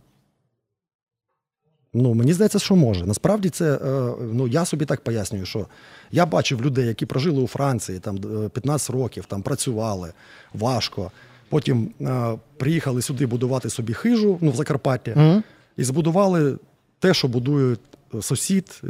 Ну, 1.95 2.15
Мені 2.15 2.33
здається, 2.33 2.59
що 2.59 2.77
може. 2.77 3.07
Насправді, 3.07 3.49
це 3.49 3.75
е, 3.75 4.13
ну, 4.33 4.49
я 4.49 4.65
собі 4.65 4.85
так 4.85 5.01
пояснюю, 5.01 5.47
що 5.47 5.67
я 6.11 6.27
бачив 6.27 6.63
людей, 6.63 6.87
які 6.87 7.07
прожили 7.07 7.43
у 7.43 7.47
Франції 7.47 7.99
там 7.99 8.19
15 8.49 8.91
е, 8.91 8.93
років, 8.93 9.25
там 9.25 9.43
працювали 9.43 10.13
важко. 10.55 11.11
Потім 11.49 11.91
е, 12.01 12.39
приїхали 12.57 13.03
сюди 13.03 13.27
будувати 13.27 13.71
собі 13.71 13.95
хижу 13.95 14.39
ну, 14.41 14.51
в 14.51 14.57
Закарпатті 14.57 15.11
mm-hmm. 15.11 15.43
і 15.77 15.85
збудували 15.85 16.59
те, 16.99 17.15
що 17.15 17.29
будує 17.29 17.77
сусід 18.21 18.83
е, 18.85 18.89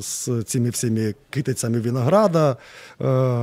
з 0.00 0.42
цими 0.46 0.70
всіми 0.70 1.14
китицями 1.30 1.80
винограда, 1.80 2.50
е, 2.50 2.56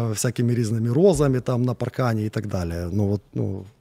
всякими 0.10 0.56
різними 0.56 0.94
розами 0.94 1.40
там 1.40 1.62
на 1.62 1.74
паркані 1.74 2.26
і 2.26 2.30
так 2.30 2.48
далі. 2.48 2.74
Ну, 2.92 3.14
от, 3.14 3.22
ну, 3.34 3.66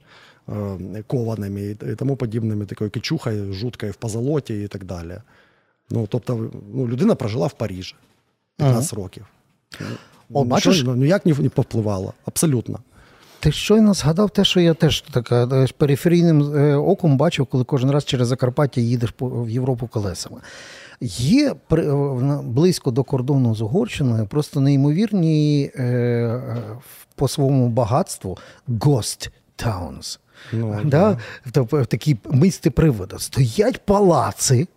кованими 1.07 1.61
і 1.61 1.95
тому 1.95 2.15
подібними, 2.15 2.65
такою 2.65 2.89
кичухою, 2.89 3.53
жуткою 3.53 3.91
в 3.91 3.95
позолоті 3.95 4.63
і 4.63 4.67
так 4.67 4.83
далі. 4.83 5.17
Ну, 5.89 6.07
Тобто, 6.09 6.51
ну, 6.73 6.87
людина 6.87 7.15
прожила 7.15 7.47
в 7.47 7.53
Парижі 7.53 7.95
15 8.57 8.93
ага. 8.93 9.03
років. 9.03 9.25
О, 10.33 10.43
бачиш? 10.43 10.83
Ну, 10.83 10.95
ніяк 10.95 11.25
не 11.25 11.33
повпливало, 11.33 12.13
абсолютно. 12.25 12.79
Ти 13.39 13.51
щойно 13.51 13.93
згадав 13.93 14.29
те, 14.29 14.43
що 14.43 14.59
я 14.59 14.73
теж 14.73 15.01
така 15.01 15.43
е, 15.43 15.67
периферійним 15.77 16.55
е, 16.55 16.75
оком 16.75 17.17
бачив, 17.17 17.45
коли 17.45 17.63
кожен 17.63 17.91
раз 17.91 18.05
через 18.05 18.27
Закарпаття 18.27 18.81
їдеш 18.81 19.13
в 19.19 19.49
Європу 19.49 19.87
колесами. 19.87 20.41
Є 21.01 21.55
близько 22.43 22.91
до 22.91 23.03
кордону 23.03 23.55
з 23.55 23.61
Угорщиною 23.61 24.27
просто 24.27 24.59
неймовірні 24.59 25.71
по 27.15 27.27
своєму 27.27 27.69
багатству 27.69 28.37
ghost 28.67 29.29
towns. 29.57 30.19
Ну, 30.53 30.79
да? 30.85 31.17
Тобто 31.51 31.85
такі 31.85 32.17
мисти 32.31 32.71
приводу. 32.71 33.19
Стоять 33.19 33.85
палаци 33.85 34.67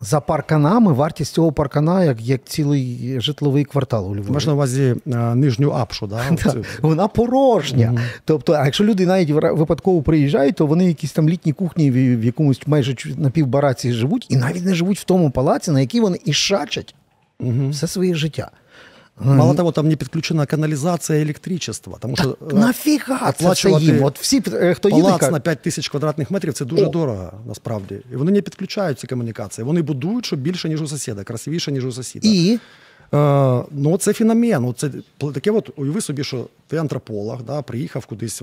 за 0.00 0.20
парканами, 0.20 0.92
вартість 0.92 1.34
цього 1.34 1.52
паркана, 1.52 2.04
як 2.04 2.20
як 2.20 2.44
цілий 2.44 3.14
житловий 3.20 3.64
квартал 3.64 4.10
у 4.10 4.16
Львові. 4.16 4.32
Можна 4.32 4.50
на 4.50 4.54
увазі 4.54 4.94
а, 5.14 5.34
нижню 5.34 5.70
апшу, 5.70 6.06
да? 6.06 6.20
да? 6.44 6.54
Вона 6.82 7.08
порожня. 7.08 7.90
Угу. 7.92 8.00
Тобто, 8.24 8.52
а 8.52 8.64
якщо 8.64 8.84
люди 8.84 9.06
навіть 9.06 9.30
випадково 9.30 10.02
приїжджають, 10.02 10.56
то 10.56 10.66
вони 10.66 10.86
якісь 10.86 11.12
там 11.12 11.28
літні 11.28 11.52
кухні 11.52 11.90
в 11.90 12.24
якомусь 12.24 12.60
майже 12.66 12.96
напівбараці 13.16 13.92
живуть, 13.92 14.26
і 14.30 14.36
навіть 14.36 14.64
не 14.64 14.74
живуть 14.74 14.98
в 14.98 15.04
тому 15.04 15.30
палаці, 15.30 15.70
на 15.70 15.80
який 15.80 16.00
вони 16.00 16.18
і 16.24 16.32
шачать 16.32 16.94
угу. 17.40 17.68
все 17.68 17.86
своє 17.86 18.14
життя. 18.14 18.50
Мало 19.20 19.54
того, 19.54 19.72
там 19.72 19.88
не 19.88 19.96
підключена 19.96 20.46
каналізація 20.46 21.18
і 21.18 21.22
електричество. 21.22 21.98
Тому 22.00 22.16
що 22.16 22.30
Так, 22.30 22.52
нафіга 22.52 23.32
це 23.32 23.70
їм? 23.70 24.04
От 24.04 24.18
всі, 24.18 24.40
хто 24.74 24.88
їде, 24.88 25.02
палац 25.02 25.30
на 25.30 25.40
5 25.40 25.62
тисяч 25.62 25.88
квадратних 25.88 26.30
метрів 26.30 26.52
це 26.52 26.64
дуже 26.64 26.86
О. 26.86 26.88
дорого, 26.88 27.32
насправді. 27.48 27.98
І 28.12 28.16
вони 28.16 28.32
не 28.32 28.40
підключають 28.40 28.98
ці 28.98 29.06
комунікації. 29.06 29.64
Вони 29.64 29.82
будують, 29.82 30.26
що 30.26 30.36
більше, 30.36 30.68
ніж 30.68 30.82
у 30.82 30.86
сусіда, 30.86 31.24
красивіше, 31.24 31.72
ніж 31.72 31.84
у 31.84 31.92
сусіда. 31.92 32.28
і 32.28 32.58
Е, 33.14 33.64
ну, 33.70 33.96
це 33.98 34.12
феномен. 34.12 34.62
Ну, 34.62 34.72
це 34.72 34.90
таке, 35.34 35.50
от 35.50 35.70
уяви 35.76 36.00
собі, 36.00 36.24
що 36.24 36.46
ти 36.66 36.76
антрополог, 36.76 37.42
да, 37.42 37.62
приїхав 37.62 38.06
кудись 38.06 38.42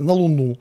на, 0.00 0.12
Луну, 0.12 0.56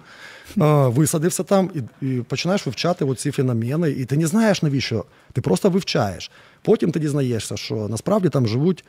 е, 0.57 0.63
висадився 0.87 1.43
там 1.43 1.69
і, 1.75 2.05
і 2.07 2.21
починаєш 2.21 2.65
вивчати 2.65 3.15
ці 3.15 3.31
феномени, 3.31 3.91
і 3.91 4.05
ти 4.05 4.17
не 4.17 4.27
знаєш 4.27 4.63
навіщо. 4.63 5.05
Ти 5.33 5.41
просто 5.41 5.69
вивчаєш. 5.69 6.31
Потім 6.61 6.91
ти 6.91 6.99
дізнаєшся, 6.99 7.57
що 7.57 7.75
насправді 7.75 8.29
там 8.29 8.47
живуть 8.47 8.85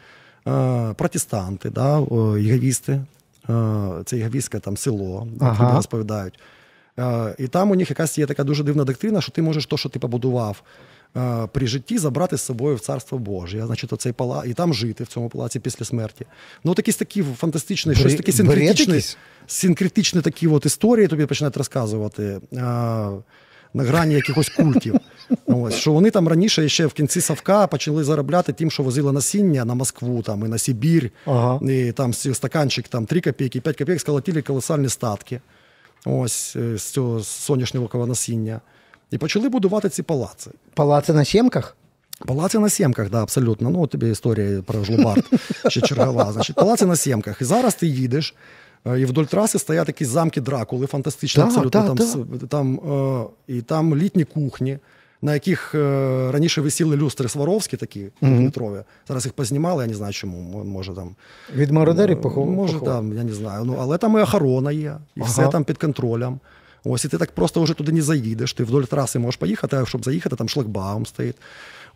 протестанти, 0.96 1.70
да, 1.70 2.06
єгавісти. 2.38 3.00
Е, 3.50 4.02
це 4.04 4.16
єгавістське 4.16 4.58
там 4.58 4.76
село, 4.76 5.28
Ага. 5.40 5.64
люди 5.64 5.76
розповідають. 5.76 6.38
Е, 6.98 7.34
І 7.38 7.48
там 7.48 7.70
у 7.70 7.74
них 7.74 7.90
якась 7.90 8.18
є 8.18 8.26
така 8.26 8.44
дуже 8.44 8.64
дивна 8.64 8.84
доктрина, 8.84 9.20
що 9.20 9.32
ти 9.32 9.42
можеш 9.42 9.66
то, 9.66 9.76
що 9.76 9.88
ти 9.88 9.98
побудував 9.98 10.62
е, 11.16 11.48
при 11.52 11.66
житті, 11.66 11.98
забрати 11.98 12.36
з 12.36 12.42
собою 12.42 12.76
в 12.76 12.80
царство 12.80 13.18
Боже. 13.18 13.66
Значить, 13.66 13.92
оцей 13.92 14.12
пала... 14.12 14.44
і 14.46 14.52
там 14.52 14.74
жити 14.74 15.04
в 15.04 15.06
цьому 15.06 15.28
палаці 15.28 15.60
після 15.60 15.84
смерті. 15.84 16.26
Ну, 16.64 16.74
якісь 16.76 16.96
такі 16.96 17.22
фантастичні, 17.22 17.94
щось 17.94 18.14
таке 18.14 18.32
синкретичне, 18.32 19.00
синкретичні 19.46 20.20
такі 20.20 20.46
от 20.46 20.66
історії 20.66 21.08
тобі 21.08 21.26
починають 21.26 21.56
розказувати. 21.56 22.40
На 23.74 23.84
грані 23.84 24.14
якихось 24.14 24.48
культів. 24.48 25.00
Ось, 25.46 25.74
що 25.74 25.92
вони 25.92 26.10
там 26.10 26.28
раніше 26.28 26.68
ще 26.68 26.86
в 26.86 26.92
кінці 26.92 27.20
Савка 27.20 27.66
почали 27.66 28.04
заробляти 28.04 28.52
тим, 28.52 28.70
що 28.70 28.82
возили 28.82 29.12
насіння 29.12 29.64
на 29.64 29.74
Москву 29.74 30.22
там, 30.22 30.44
і 30.44 30.48
на 30.48 30.58
Сибір. 30.58 31.10
Ага. 31.26 31.60
І 31.70 31.92
там 31.92 32.14
стаканчик 32.14 32.88
там, 32.88 33.06
3 33.06 33.20
копійки, 33.20 33.60
5 33.60 33.76
копійок 33.76 34.00
сколотили 34.00 34.42
колосальні 34.42 34.88
статки 34.88 35.40
ось 36.04 36.56
е, 36.56 36.78
з 36.78 36.82
цього 36.82 37.22
соняшникового 37.22 38.08
насіння. 38.08 38.60
І 39.10 39.18
почали 39.18 39.48
будувати 39.48 39.88
ці 39.88 40.02
палаци. 40.02 40.50
палаци 40.74 41.12
на 41.12 41.24
Щемках? 41.24 41.76
Палаци 42.26 42.58
на 42.58 42.68
сімках, 42.68 43.10
да, 43.10 43.22
абсолютно. 43.22 43.70
Ну, 43.70 43.86
тобі 43.86 44.10
історія 44.10 44.62
про 44.62 44.84
жлобард 44.84 45.24
ще 45.68 45.80
чергова. 45.80 46.32
Значить, 46.32 46.56
палаци 46.56 46.86
на 46.86 46.96
сімках. 46.96 47.40
І 47.40 47.44
зараз 47.44 47.74
ти 47.74 47.86
їдеш, 47.86 48.34
і 48.86 49.04
вдоль 49.04 49.24
траси 49.24 49.58
стоять 49.58 49.88
якісь 49.88 50.08
замки 50.08 50.40
Дракули, 50.40 50.86
фантастичні, 50.86 51.40
Да, 51.42 51.46
абсолютно. 51.46 51.80
да, 51.80 51.94
там, 51.94 52.26
да. 52.40 52.46
там, 52.46 52.80
е, 53.48 53.52
і 53.54 53.62
там 53.62 53.96
літні 53.96 54.24
кухні, 54.24 54.78
на 55.22 55.34
яких 55.34 55.74
е, 55.74 55.78
раніше 56.32 56.60
висіли 56.60 56.96
люстри 56.96 57.28
Сваровські 57.28 57.76
такі 57.76 58.06
метрові. 58.20 58.78
Зараз 59.08 59.24
їх 59.24 59.32
познімали, 59.32 59.82
я 59.84 59.88
не 59.88 59.94
знаю 59.94 60.12
чому. 60.12 60.64
Може 60.64 60.92
там. 60.94 61.14
Від 61.54 61.70
мародерів 61.70 62.20
похов... 62.20 62.50
Може, 62.50 62.72
поховали? 62.72 62.96
там, 62.98 63.12
я 63.18 63.24
не 63.24 63.32
знаю. 63.32 63.64
Ну, 63.64 63.76
але 63.80 63.98
там 63.98 64.18
і 64.18 64.20
охорона 64.20 64.72
є, 64.72 64.96
і 65.16 65.20
Ага. 65.20 65.30
все 65.30 65.48
там 65.48 65.64
під 65.64 65.78
контролем. 65.78 66.40
Ось 66.84 67.04
і 67.04 67.08
ти 67.08 67.18
так 67.18 67.32
просто 67.32 67.62
вже 67.62 67.74
туди 67.74 67.92
не 67.92 68.02
заїдеш. 68.02 68.52
Ти 68.52 68.64
вдоль 68.64 68.82
траси 68.82 69.18
можеш 69.18 69.36
поїхати, 69.36 69.76
а 69.76 69.86
щоб 69.86 70.04
заїхати, 70.04 70.36
там 70.36 70.48
шлагбаум 70.48 71.06
стоїть. 71.06 71.36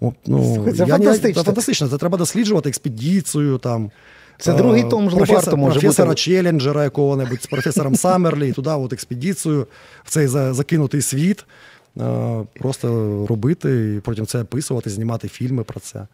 О, 0.01 0.13
ну, 0.27 0.65
це 0.73 0.77
я 0.79 0.87
не- 0.87 0.93
фантастично. 0.93 1.43
це 1.43 1.45
фантастично. 1.47 1.89
Це 1.89 1.99
треба 1.99 2.19
досліджувати 2.19 2.69
експедицію. 2.69 3.59
Там, 3.59 3.91
Це 4.39 4.53
другий 4.55 4.85
том 4.85 5.11
Жлобарту 5.11 5.35
професор- 5.35 5.57
може 5.57 5.81
професора 5.81 6.09
бути. 6.09 6.21
Челленджера 6.21 6.85
якого-небудь 6.85 7.43
з 7.43 7.47
професором 7.47 7.97
Саммерлі, 7.97 8.53
туди 8.53 8.71
от 8.71 8.93
експедицію 8.93 9.67
в 10.05 10.11
цей 10.11 10.27
закинутий 10.29 11.03
світ. 11.03 11.45
е, 12.01 12.45
Просто 12.61 12.89
робити 13.29 13.95
і 13.97 14.01
потім 14.01 14.27
це 14.27 14.43
описувати, 14.43 14.91
знімати 14.91 15.29
фільми 15.29 15.65
про 15.65 15.81
це. 15.81 16.07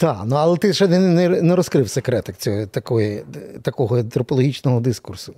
Так, 0.00 0.22
ну 0.26 0.36
але 0.36 0.56
ти 0.56 0.72
ще 0.72 0.88
не, 0.88 0.98
не, 0.98 1.28
не 1.28 1.56
розкрив 1.56 1.90
секретик 1.90 2.36
цього, 2.36 2.66
такої, 2.66 3.22
такого 3.62 3.98
антропологічного 3.98 4.80
дискурсу. 4.80 5.34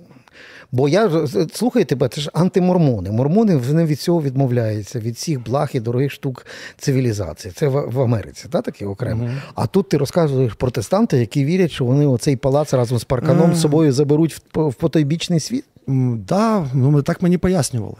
Бо 0.71 0.89
я 0.89 1.27
слухаю 1.53 1.85
тебе, 1.85 2.09
це 2.09 2.21
ж 2.21 2.29
антимормони. 2.33 3.11
Мормони 3.11 3.55
вони 3.55 3.85
від 3.85 3.99
цього 3.99 4.21
відмовляються, 4.21 4.99
від 4.99 5.15
всіх 5.15 5.43
благ 5.43 5.69
і 5.73 5.79
дорогих 5.79 6.11
штук 6.11 6.45
цивілізації. 6.77 7.53
Це 7.57 7.67
в, 7.67 7.89
в 7.91 8.01
Америці, 8.01 8.45
та, 8.51 8.61
таке 8.61 8.85
окремо. 8.85 9.29
А 9.55 9.67
тут 9.67 9.89
ти 9.89 9.97
розказуєш 9.97 10.53
протестанти, 10.53 11.17
які 11.17 11.45
вірять, 11.45 11.71
що 11.71 11.85
вони 11.85 12.05
оцей 12.05 12.35
палац 12.35 12.73
разом 12.73 12.99
з 12.99 13.03
парканом 13.03 13.55
з 13.55 13.61
собою 13.61 13.91
заберуть 13.91 14.41
в, 14.53 14.67
в 14.69 14.73
потойбічний 14.73 15.39
світ. 15.39 15.65
М, 15.89 16.23
Да, 16.27 16.65
ну 16.73 17.01
так 17.01 17.21
мені 17.21 17.37
пояснювали. 17.37 17.95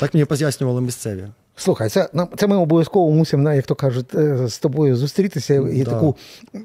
Так 0.00 0.14
мені 0.14 0.24
пояснювали 0.24 0.80
місцеві. 0.80 1.24
Слухай, 1.58 1.88
це, 1.88 2.08
нам- 2.12 2.28
це 2.36 2.46
ми 2.46 2.56
обов'язково 2.56 3.10
мусимо, 3.12 3.52
як 3.52 3.66
то 3.66 3.74
кажуть, 3.74 4.14
е, 4.14 4.48
з 4.48 4.58
тобою 4.58 4.96
зустрітися 4.96 5.54
і 5.54 5.82
Да. 5.84 5.90
таку 5.90 6.16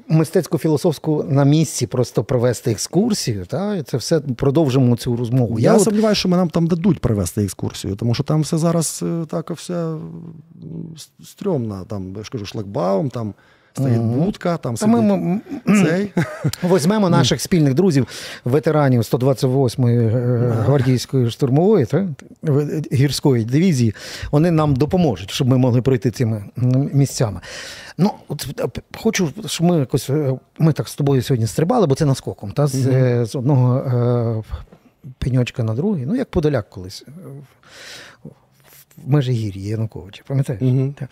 мистецько-філософську 0.08 1.24
на 1.28 1.44
місці 1.44 1.86
просто 1.86 2.24
провести 2.24 2.70
екскурсію. 2.70 3.46
Та? 3.46 3.76
І 3.76 3.82
це 3.82 3.96
все 3.96 4.20
продовжимо 4.20 4.96
цю 4.96 5.16
розмову. 5.16 5.58
Я, 5.58 5.74
от- 5.74 5.82
сумніваюся, 5.82 6.18
що 6.18 6.28
ми 6.28 6.36
нам 6.36 6.50
там 6.50 6.66
дадуть 6.66 7.00
провести 7.00 7.44
екскурсію, 7.44 7.96
тому 7.96 8.14
що 8.14 8.24
там 8.24 8.40
все 8.42 8.58
зараз 8.58 9.00
е, 9.02 9.24
так 9.28 9.50
все 9.50 9.94
стрьомно. 11.24 11.84
Там, 11.88 12.14
я 12.16 12.22
ж 12.22 12.30
кажу, 12.30 12.46
шлагбаум, 12.46 13.10
там 13.10 13.34
стоїть 13.74 14.00
будка, 14.00 14.56
там 14.56 14.76
сидить 14.76 14.94
ми 15.02 15.40
цей. 15.84 16.12
візьмемо 16.62 17.10
наших 17.10 17.40
спільних 17.40 17.74
друзів, 17.74 18.06
ветеранів 18.44 19.00
128-ї 19.00 20.16
е, 20.16 20.54
гвардійської 20.66 21.30
штурмової 21.30 21.86
та, 21.86 22.08
гірської 22.92 23.44
дивізії. 23.44 23.94
Вони 24.30 24.50
нам 24.50 24.76
допоможуть, 24.76 25.30
щоб 25.30 25.48
ми 25.48 25.58
могли 25.58 25.82
пройти 25.82 26.10
цими 26.10 26.44
місцями. 26.92 27.40
Ну, 27.98 28.10
от 28.28 28.46
е, 28.60 28.80
хочу, 28.98 29.32
щоб 29.46 29.66
ми 29.66 29.78
якось 29.78 30.10
е, 30.10 30.38
ми 30.58 30.72
так 30.72 30.88
з 30.88 30.94
тобою 30.94 31.22
сьогодні 31.22 31.46
стрибали, 31.46 31.86
бо 31.86 31.94
це 31.94 32.04
наскоком. 32.04 32.52
Та, 32.52 32.66
з, 32.66 32.86
е, 32.86 33.24
з 33.26 33.34
одного 33.36 33.78
е, 33.78 34.42
пеньочка 35.18 35.62
на 35.62 35.74
другий, 35.74 36.06
ну 36.06 36.14
як 36.16 36.30
Подоляк 36.30 36.70
колись. 36.70 37.04
е, 37.08 37.10
в- 38.24 38.28
В 38.96 39.10
Межигір'ї 39.10 39.68
Януковича, 39.68 40.22
пам'ятаєш? 40.26 40.62
Мгм, 40.62 40.94
Так. 40.98 41.08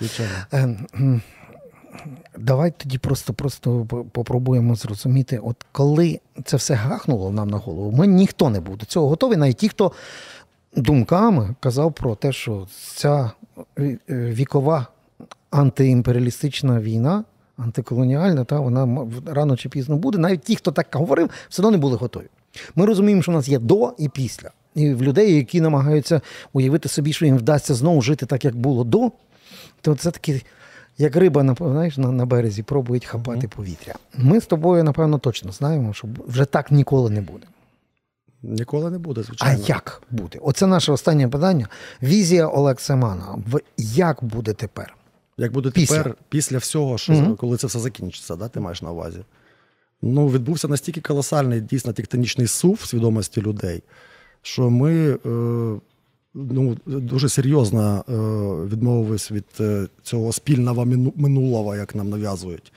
Давай 2.39 2.73
тоді 2.77 2.99
просто, 2.99 3.33
просто 3.33 3.87
по- 3.89 4.05
попробуємо 4.05 4.75
зрозуміти, 4.75 5.41
от 5.43 5.57
коли 5.73 6.21
це 6.45 6.57
все 6.57 6.75
гахнуло 6.75 7.31
нам 7.31 7.51
на 7.51 7.57
голову, 7.59 7.93
ми 7.97 8.07
ніхто 8.07 8.51
не 8.51 8.61
був 8.61 8.77
до 8.77 8.87
цього 8.87 9.09
готовий, 9.09 9.37
навіть 9.37 9.57
ті, 9.57 9.69
хто 9.69 9.93
думками 10.77 11.55
казав 11.61 11.93
про 11.93 12.15
те, 12.15 12.33
що 12.33 12.67
ця 12.95 13.31
е, 13.79 13.99
е, 14.11 14.15
вікова 14.15 14.87
антиімперіалістична 15.51 16.81
війна, 16.81 17.25
антиколоніальна, 17.57 18.45
та 18.45 18.61
вона 18.61 19.07
рано 19.27 19.57
чи 19.57 19.69
пізно 19.69 19.97
буде. 19.97 20.19
Навіть 20.19 20.43
ті, 20.43 20.57
хто 20.57 20.73
так 20.73 20.87
говорив, 20.93 21.31
все 21.49 21.63
одно 21.63 21.71
не 21.71 21.79
були 21.79 21.97
готові. 21.97 22.27
Ми 22.75 22.87
розуміємо, 22.87 23.23
що 23.23 23.33
у 23.33 23.35
нас 23.35 23.49
є 23.49 23.59
до 23.59 23.95
і 23.99 24.09
після. 24.09 24.51
І 24.75 24.95
в 24.95 25.03
людей, 25.03 25.35
які 25.37 25.61
намагаються 25.61 26.21
уявити 26.53 26.89
собі, 26.89 27.13
що 27.13 27.27
їм 27.27 27.37
вдасться 27.37 27.75
знову 27.75 28.03
жити 28.03 28.27
так, 28.27 28.45
як 28.45 28.57
було 28.57 28.85
до, 28.85 29.11
то 29.81 29.95
це 29.95 30.11
такі, 30.11 30.43
як 31.01 31.17
риба 31.17 31.43
на, 31.43 31.55
знаєш, 31.55 31.97
на, 31.97 32.13
на 32.13 32.27
березі, 32.27 32.63
пробують 32.63 33.05
хапати 33.05 33.49
повітря. 33.49 33.95
Ми 34.19 34.41
з 34.41 34.47
тобою, 34.47 34.85
напевно, 34.85 35.19
точно 35.19 35.53
знаємо, 35.53 35.93
що 35.93 36.09
вже 36.27 36.45
так 36.45 36.71
ніколи 36.71 37.11
не 37.11 37.21
буде. 37.21 37.47
Ніколи 38.43 38.91
не 38.91 38.99
буде, 38.99 39.23
звичайно. 39.23 39.63
А 39.65 39.69
як 39.69 40.03
буде? 40.11 40.39
Оце 40.43 40.67
наше 40.67 40.93
останнє 40.93 41.29
питання. 41.29 41.69
Візія 42.03 42.47
Олег 42.49 42.81
Семана. 42.81 43.39
Як 43.77 44.25
буде 44.25 44.53
тепер? 44.53 44.97
Як 45.39 45.53
буде 45.53 45.71
Після. 45.71 45.97
тепер, 45.97 46.15
після 46.29 46.59
всього, 46.59 46.99
що 46.99 47.13
Мгм. 47.13 47.37
коли 47.37 47.57
це 47.57 47.67
все 47.67 47.79
закінчиться, 47.79 48.37
да, 48.37 48.49
ти 48.49 48.61
маєш 48.61 48.83
на 48.83 48.91
увазі? 48.91 49.19
Ну, 50.03 50.29
відбувся 50.29 50.69
настільки 50.69 51.01
колосальний, 51.01 51.61
дійсно 51.61 51.93
тектонічний 51.93 52.47
сув 52.47 52.79
в 52.83 52.87
свідомості 52.87 53.43
людей, 53.43 53.83
що 54.43 54.71
ми 54.71 55.19
е, 55.27 55.81
ну, 56.35 56.77
дуже 56.87 57.29
серйозно 57.29 58.05
е, 58.09 58.13
відмовились 58.69 59.33
від 59.33 59.45
е, 59.61 59.87
цього 60.03 60.33
спільного 60.33 60.85
минулого, 61.17 61.77
як 61.77 61.95
нам 61.95 62.11
нав'язують. 62.11 62.73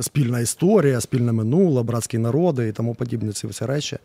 Спільна 0.00 0.40
історія, 0.40 1.00
спільне 1.00 1.32
минуле, 1.32 1.82
братські 1.82 2.18
народи 2.18 2.68
і 2.68 2.72
тому 2.72 2.94
подібні 2.94 3.32
ці 3.32 3.46
всі 3.46 3.66
речі. 3.66 3.98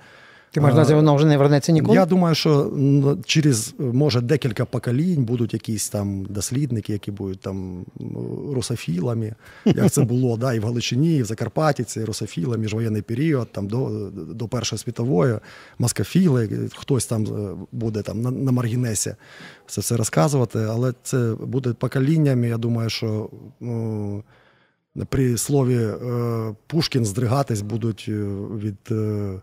Ти 0.51 0.62
маєш 0.62 0.75
на 0.75 0.81
увазі, 0.81 0.93
воно 0.93 1.15
вже 1.15 1.25
не 1.25 1.38
вернеться 1.38 1.71
ніколи? 1.71 1.95
Я 1.95 2.05
думаю, 2.05 2.35
що 2.35 2.71
через 3.25 3.73
може 3.79 4.21
декілька 4.21 4.65
поколінь 4.65 5.23
будуть 5.23 5.53
якісь 5.53 5.89
там 5.89 6.25
дослідники, 6.25 6.93
які 6.93 7.12
будуть 7.12 7.39
там 7.39 7.85
русофілами, 8.53 9.33
як 9.65 9.91
це 9.91 10.03
було 10.03 10.38
да, 10.38 10.53
і 10.53 10.59
в 10.59 10.63
Галичині, 10.63 11.17
і 11.17 11.21
в 11.21 11.25
Закарпатті, 11.25 11.83
це 11.83 12.05
русофіли, 12.05 12.57
міжвоєнний 12.57 13.01
період, 13.01 13.51
там 13.51 13.67
до, 13.67 14.09
до 14.13 14.47
Першої 14.47 14.79
світової, 14.79 15.35
москофіли, 15.79 16.69
хтось 16.75 17.05
там 17.05 17.23
е, 17.23 17.65
буде 17.71 18.01
там 18.01 18.21
на, 18.21 18.31
на 18.31 18.51
маргінесі 18.51 19.15
це 19.67 19.81
все 19.81 19.97
розказувати, 19.97 20.59
але 20.69 20.93
це 21.03 21.35
буде 21.41 21.73
поколіннями. 21.73 22.47
Я 22.47 22.57
думаю, 22.57 22.89
що. 22.89 23.29
ну, 24.95 25.05
при 25.09 25.38
слові 25.38 25.75
е, 25.75 26.55
Пушкін 26.67 27.05
здригатись 27.05 27.62
будуть 27.62 28.05
е, 28.07 28.12
від 28.57 28.77
е, 28.91 28.95
е, 28.95 29.41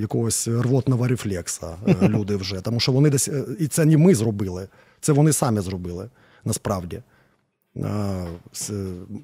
якогось 0.00 0.48
рвотного 0.48 1.08
рефлекса 1.08 1.76
е, 1.88 1.96
люди 2.08 2.36
вже. 2.36 2.60
Тому 2.60 2.80
що 2.80 2.92
вони 2.92 3.10
десь. 3.10 3.28
е, 3.28 3.44
І 3.58 3.66
це 3.66 3.84
не 3.84 3.96
ми 3.96 4.14
зробили, 4.14 4.68
це 5.00 5.12
вони 5.12 5.32
самі 5.32 5.60
зробили 5.60 6.08
насправді. 6.44 7.02
Е, 7.76 8.26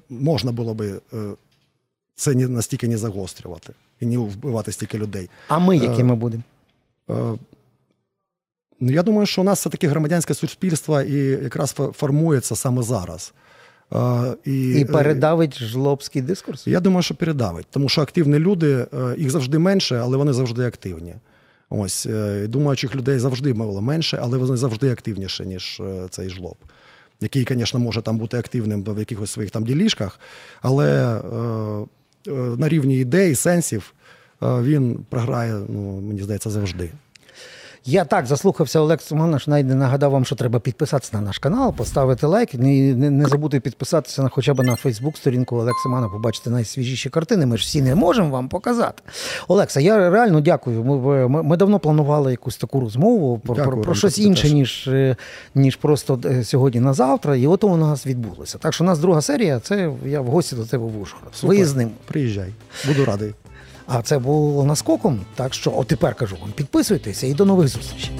можна 0.09 0.51
було 0.51 0.73
би 0.73 1.01
е, 1.13 1.17
це 2.15 2.33
настільки 2.35 2.87
не 2.87 2.97
загострювати 2.97 3.73
і 3.99 4.05
не 4.05 4.17
вбивати 4.17 4.71
стільки 4.71 4.97
людей. 4.97 5.29
А 5.47 5.59
ми 5.59 5.77
якими 5.77 6.15
будемо? 6.15 6.43
Е, 7.09 7.37
Ну, 8.83 8.91
я 8.91 9.03
думаю, 9.03 9.25
що 9.25 9.41
у 9.41 9.45
нас 9.45 9.59
все-таки 9.59 9.87
громадянське 9.87 10.33
суспільство 10.33 11.01
і 11.01 11.17
якраз 11.23 11.71
формується 11.93 12.55
саме 12.55 12.83
зараз. 12.83 13.33
І, 14.45 14.69
І 14.69 14.81
е, 14.81 14.85
передавить 14.85 15.63
жлобський 15.63 16.21
дискурс? 16.21 16.67
Я 16.67 16.79
думаю, 16.79 17.03
що 17.03 17.15
передавить, 17.15 17.65
тому 17.69 17.89
що 17.89 18.01
активні 18.01 18.39
люди, 18.39 18.87
е, 18.93 19.15
їх 19.17 19.29
завжди 19.29 19.59
менше, 19.59 19.99
але 20.03 20.17
вони 20.17 20.33
завжди 20.33 20.65
активні. 20.65 21.15
Ось 21.69 22.05
е, 22.05 22.47
думаючих 22.47 22.95
людей 22.95 23.19
завжди 23.19 23.53
було 23.53 23.81
менше, 23.81 24.19
але 24.21 24.37
вони 24.37 24.57
завжди 24.57 24.91
активніші, 24.91 25.43
ніж 25.43 25.81
цей 26.09 26.29
жлоб, 26.29 26.55
який, 27.21 27.47
звісно, 27.49 27.79
може 27.79 28.01
там 28.01 28.17
бути 28.17 28.37
активним 28.37 28.83
в 28.83 28.99
якихось 28.99 29.31
своїх 29.31 29.51
там 29.51 29.63
ділішках, 29.63 30.19
але 30.61 31.21
е, 32.27 32.31
на 32.31 32.69
рівні 32.69 32.97
ідей, 32.97 33.35
сенсів 33.35 33.93
е, 34.43 34.61
він 34.61 35.05
програє, 35.09 35.53
ну, 35.69 36.01
мені 36.01 36.23
здається, 36.23 36.49
завжди. 36.49 36.89
Я 37.85 38.05
так 38.05 38.25
заслухався 38.25 38.79
Олег 38.79 39.01
Суманович, 39.01 39.47
навіть 39.47 39.67
не 39.67 39.75
нагадав 39.75 40.11
вам, 40.11 40.25
що 40.25 40.35
треба 40.35 40.59
підписатися 40.59 41.11
на 41.13 41.21
наш 41.21 41.37
канал, 41.37 41.73
поставити 41.73 42.27
лайк. 42.27 42.53
Не, 42.53 42.93
не, 42.93 43.09
не 43.09 43.25
забудьте 43.25 43.59
підписатися 43.59 44.23
на 44.23 44.29
хоча 44.29 44.53
б 44.53 44.63
на 44.63 44.75
Фейсбук 44.75 45.17
сторінку 45.17 45.55
Олег 45.55 45.73
Симанов, 45.83 46.11
побачити 46.11 46.49
найсвіжіші 46.49 47.09
картини. 47.09 47.45
Ми 47.45 47.57
ж 47.57 47.63
всі 47.63 47.81
не 47.81 47.95
можемо 47.95 48.29
вам 48.29 48.49
показати. 48.49 49.03
Олекса, 49.47 49.79
я 49.79 50.09
реально 50.09 50.41
дякую. 50.41 50.83
Ми, 50.83 51.27
ми, 51.27 51.43
ми 51.43 51.57
давно 51.57 51.79
планували 51.79 52.31
якусь 52.31 52.57
таку 52.57 52.79
розмову 52.79 53.39
про, 53.39 53.55
Дякую 53.55 53.73
про, 53.75 53.81
про 53.81 53.95
щось 53.95 54.19
інше, 54.19 54.43
теж. 54.43 54.53
ніж, 54.53 54.87
е, 54.87 55.15
ніж 55.55 55.75
просто 55.75 56.19
е, 56.25 56.43
сьогодні 56.43 56.79
на 56.79 56.93
завтра. 56.93 57.35
І 57.35 57.47
ото 57.47 57.67
у 57.67 57.77
нас 57.77 58.07
відбулося. 58.07 58.57
Так 58.57 58.73
що 58.73 58.83
у 58.83 58.87
нас 58.87 58.99
друга 58.99 59.21
серія 59.21 59.59
це 59.59 59.91
я 60.05 60.21
в 60.21 60.27
гості 60.27 60.55
до 60.55 60.65
тебе 60.65 60.83
в 60.83 61.01
Ужгород. 61.01 61.33
Виїзним. 61.43 61.89
Приїжджай, 62.05 62.49
буду 62.87 63.05
радий. 63.05 63.33
А 63.93 64.01
це 64.01 64.19
було 64.19 64.65
наскоком. 64.65 65.19
Так 65.35 65.53
що, 65.53 65.73
от 65.77 65.87
тепер 65.87 66.15
кажу 66.15 66.37
вам, 66.41 66.51
підписуйтеся 66.51 67.27
і 67.27 67.33
до 67.33 67.45
нових 67.45 67.67
зустрічей. 67.67 68.11